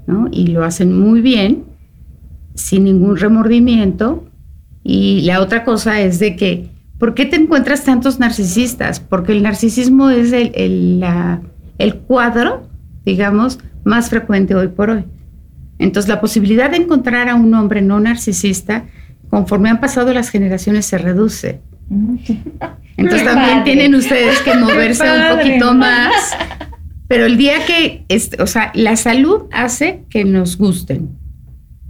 [0.08, 0.28] ¿no?
[0.32, 1.66] Y lo hacen muy bien,
[2.56, 4.24] sin ningún remordimiento,
[4.88, 6.70] y la otra cosa es de que,
[7.00, 9.00] ¿por qué te encuentras tantos narcisistas?
[9.00, 11.04] Porque el narcisismo es el, el,
[11.80, 12.70] el cuadro,
[13.04, 15.04] digamos, más frecuente hoy por hoy.
[15.80, 18.86] Entonces, la posibilidad de encontrar a un hombre no narcisista,
[19.32, 21.62] conforme han pasado las generaciones, se reduce.
[21.90, 26.38] Entonces, también tienen ustedes que moverse un poquito más.
[27.08, 28.06] Pero el día que,
[28.38, 31.10] o sea, la salud hace que nos gusten.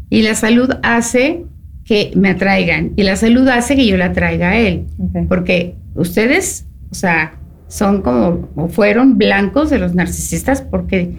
[0.10, 1.44] Y la salud hace
[1.86, 4.86] que me atraigan y la salud hace que yo la traiga a él.
[5.30, 11.12] Porque ustedes, o sea, son como, o fueron blancos de los narcisistas porque,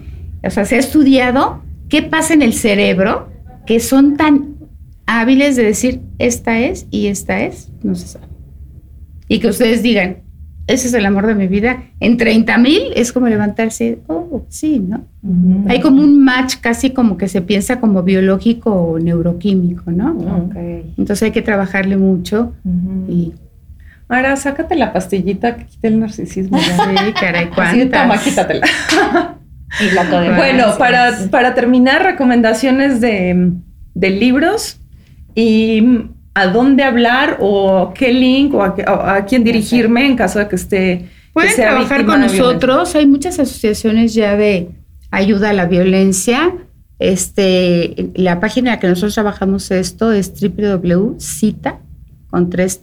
[0.43, 3.29] o sea, se ha estudiado qué pasa en el cerebro
[3.65, 4.55] que son tan
[5.05, 8.27] hábiles de decir esta es y esta es, no se sabe.
[9.29, 10.17] Y que ustedes digan,
[10.67, 14.79] ese es el amor de mi vida, en 30 mil es como levantarse, oh, sí,
[14.79, 15.05] ¿no?
[15.69, 20.49] Hay como un match casi como que se piensa como biológico o neuroquímico, ¿no?
[20.97, 22.53] Entonces hay que trabajarle mucho
[23.07, 23.33] y...
[24.09, 26.57] Ahora, sácate la pastillita que quite el narcisismo.
[26.59, 28.65] Sí, caray, Así toma, quítatela.
[29.81, 30.03] y la
[30.37, 33.51] bueno, para, para terminar, recomendaciones de,
[33.93, 34.79] de libros
[35.35, 40.55] y a dónde hablar o qué link o a, quién dirigirme en caso de que
[40.55, 41.09] esté.
[41.33, 42.93] Pueden trabajar con nosotros.
[42.93, 44.69] Hay muchas asociaciones ya de
[45.09, 46.53] ayuda a la violencia.
[46.99, 51.79] Este, la página en la que nosotros trabajamos esto es www.cita
[52.29, 52.81] con tres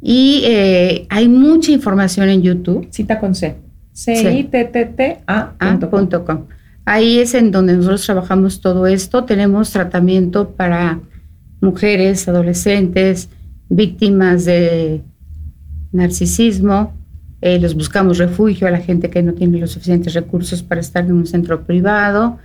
[0.00, 2.86] y eh, hay mucha información en YouTube.
[2.92, 3.56] Cita con C.
[3.92, 4.54] C-I-T-T-T-A.com.
[6.84, 9.24] Ahí es en donde nosotros trabajamos todo esto.
[9.24, 11.00] Tenemos tratamiento para
[11.60, 13.28] mujeres, adolescentes,
[13.68, 15.02] víctimas de
[15.92, 16.94] narcisismo.
[17.40, 21.04] Eh, los buscamos refugio a la gente que no tiene los suficientes recursos para estar
[21.04, 22.38] en un centro privado.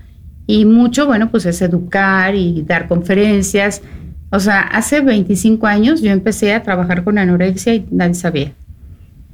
[0.45, 3.81] Y mucho, bueno, pues es educar y dar conferencias.
[4.31, 8.53] O sea, hace 25 años yo empecé a trabajar con anorexia y nadie sabía.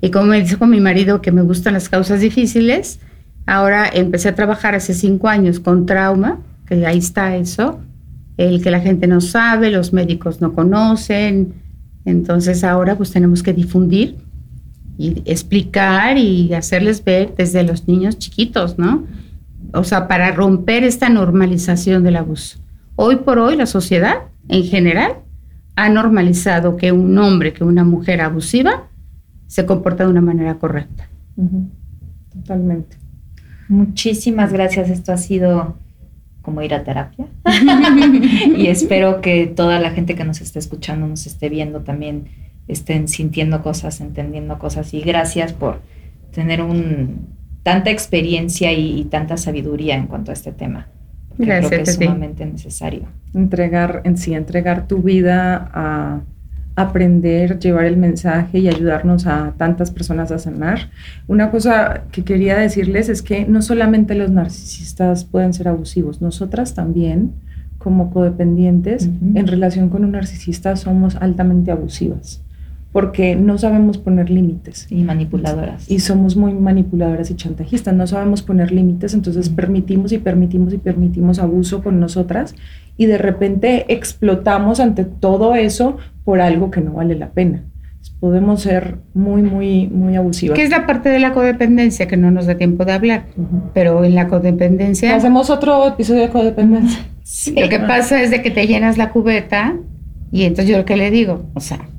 [0.02, 3.00] Y como me dijo mi marido que me gustan las causas difíciles,
[3.46, 7.80] ahora empecé a trabajar hace cinco años con trauma, que ahí está eso,
[8.38, 11.54] el que la gente no sabe, los médicos no conocen.
[12.06, 14.18] Entonces ahora pues tenemos que difundir
[14.98, 19.06] y explicar y hacerles ver desde los niños chiquitos, ¿no?
[19.74, 22.60] O sea, para romper esta normalización del abuso.
[22.96, 25.18] Hoy por hoy la sociedad en general
[25.76, 28.88] ha normalizado que un hombre, que una mujer abusiva
[29.48, 31.10] se comporta de una manera correcta.
[32.32, 32.98] Totalmente.
[33.68, 34.90] Muchísimas gracias.
[34.90, 35.78] Esto ha sido
[36.46, 37.26] como ir a terapia.
[38.56, 42.28] y espero que toda la gente que nos esté escuchando, nos esté viendo también,
[42.68, 44.94] estén sintiendo cosas, entendiendo cosas.
[44.94, 45.82] Y gracias por
[46.32, 47.28] tener un,
[47.64, 50.88] tanta experiencia y, tanta sabiduría en cuanto a este tema.
[51.38, 53.08] Gracias, creo que es sumamente necesario.
[53.34, 56.22] Entregar, en sí, entregar tu vida a
[56.76, 60.90] aprender, llevar el mensaje y ayudarnos a tantas personas a sanar.
[61.28, 66.74] Una cosa que quería decirles es que no solamente los narcisistas pueden ser abusivos, nosotras
[66.74, 67.34] también,
[67.78, 69.06] como codependientes,
[69.36, 72.45] en relación con un narcisista somos altamente abusivas
[72.96, 74.88] porque no sabemos poner límites.
[74.90, 75.92] Y manipuladoras.
[75.92, 80.78] Y somos muy manipuladoras y chantajistas, no sabemos poner límites, entonces permitimos y permitimos y
[80.78, 82.56] permitimos abuso con nosotras
[82.96, 87.66] y de repente explotamos ante todo eso por algo que no vale la pena.
[88.22, 90.56] podemos ser muy, muy, muy abusivas.
[90.56, 93.26] ¿Qué es la parte de la codependencia que no nos da tiempo de hablar?
[93.74, 95.14] Pero en la codependencia...
[95.14, 97.06] Hacemos otro episodio de codependencia.
[97.62, 99.76] Lo que pasa es de que te llenas la cubeta
[100.32, 101.90] y entonces yo lo que le digo, o sea,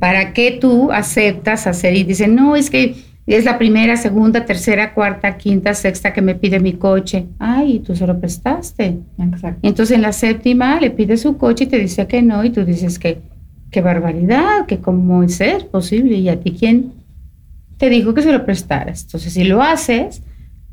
[0.00, 2.96] ¿Para qué tú aceptas hacer y dices, no, es que
[3.26, 7.26] es la primera, segunda, tercera, cuarta, quinta, sexta que me pide mi coche?
[7.38, 8.98] Ay, tú se lo prestaste.
[9.18, 9.60] Exacto.
[9.62, 12.64] Entonces en la séptima le pide su coche y te dice que no y tú
[12.64, 13.20] dices que
[13.70, 16.92] qué barbaridad, que cómo es ser posible y a ti quién
[17.76, 19.04] te dijo que se lo prestaras.
[19.04, 20.22] Entonces si lo haces,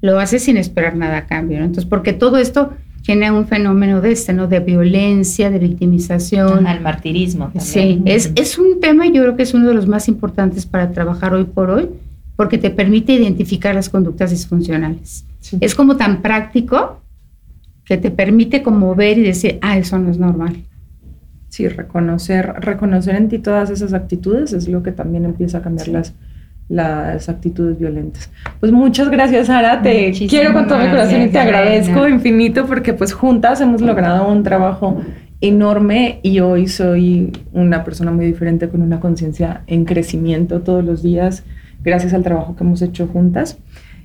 [0.02, 1.58] lo haces sin esperar nada a cambio.
[1.58, 2.72] Entonces porque todo esto
[3.04, 4.48] tiene un fenómeno de este, ¿no?
[4.48, 6.68] De violencia, de victimización.
[6.68, 7.46] Al martirismo.
[7.46, 7.64] También.
[7.64, 10.92] Sí, es, es un tema, yo creo que es uno de los más importantes para
[10.92, 11.90] trabajar hoy por hoy,
[12.36, 15.26] porque te permite identificar las conductas disfuncionales.
[15.62, 17.02] Es como tan práctico
[17.86, 20.58] que te permite como ver y decir, ah, eso no es normal.
[21.50, 25.88] Sí, reconocer, reconocer en ti todas esas actitudes es lo que también empieza a cambiar
[25.88, 26.14] las,
[26.70, 28.30] las actitudes violentas.
[28.60, 29.82] Pues muchas gracias, Sara.
[29.82, 34.28] Te quiero con todo mi corazón y te agradezco infinito porque pues juntas hemos logrado
[34.28, 35.02] un trabajo
[35.40, 41.04] enorme y hoy soy una persona muy diferente con una conciencia en crecimiento todos los
[41.04, 41.44] días
[41.84, 43.58] gracias al trabajo que hemos hecho juntas.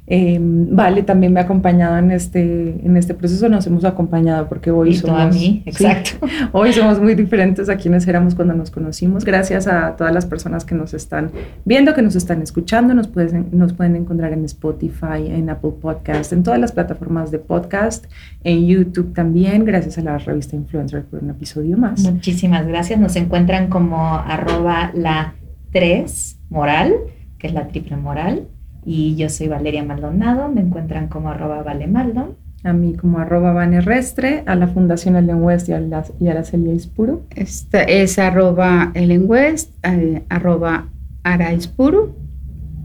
[0.05, 4.73] Em, vale, también me ha acompañado en este, en este proceso, nos hemos acompañado porque
[4.73, 5.21] hoy somos...
[5.21, 6.27] A mí, exacto.
[6.53, 9.25] hoy somos muy diferentes a quienes éramos cuando nos conocimos.
[9.25, 11.31] Gracias a todas las personas que nos están
[11.65, 12.95] viendo, que nos están escuchando.
[12.95, 17.39] Nos pueden, nos pueden encontrar en Spotify, en Apple Podcast, en todas las plataformas de
[17.39, 18.07] podcast,
[18.43, 19.65] en YouTube también.
[19.65, 22.03] Gracias a la revista Influencer por un episodio más.
[22.03, 22.99] Muchísimas gracias.
[22.99, 25.35] Nos encuentran como arroba la
[25.71, 26.93] 3 moral,
[27.39, 28.49] que es la triple moral
[28.85, 32.37] y yo soy Valeria Maldonado, me encuentran como arroba valemaldon.
[32.65, 36.31] A mí como arroba vanerrestre, a la Fundación Ellen West y a, la, y a
[36.31, 37.25] Araceli Ispuro.
[37.35, 40.89] Esta es arroba Ellen West, eh, arroba
[41.25, 42.15] Ara Ispuro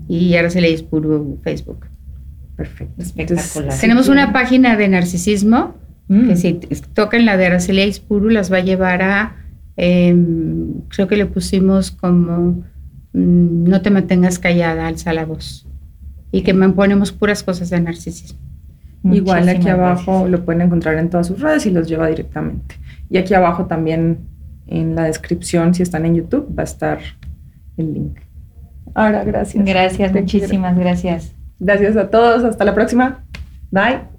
[0.07, 1.85] y Araceli Ispuro Facebook.
[2.55, 3.03] Perfecto.
[3.03, 3.79] Espectacular.
[3.79, 5.75] tenemos una página de narcisismo
[6.07, 6.37] que mm.
[6.37, 6.53] si
[6.95, 9.35] tocan la de Araceli Ispuro las va a llevar a,
[9.75, 12.63] em, creo que le pusimos como
[13.13, 15.67] mm, no te mantengas callada, alza la voz
[16.31, 18.39] y que me ponemos puras cosas de narcisismo.
[19.03, 22.75] Igual aquí abajo lo pueden encontrar en todas sus redes y los lleva directamente.
[23.09, 24.19] Y aquí abajo también
[24.67, 26.99] en la descripción, si están en YouTube, va a estar
[27.77, 28.19] el link.
[28.93, 29.63] Ahora, gracias.
[29.63, 31.33] Gracias, muchísimas gracias.
[31.59, 32.43] Gracias a todos.
[32.43, 33.23] Hasta la próxima.
[33.71, 34.16] Bye.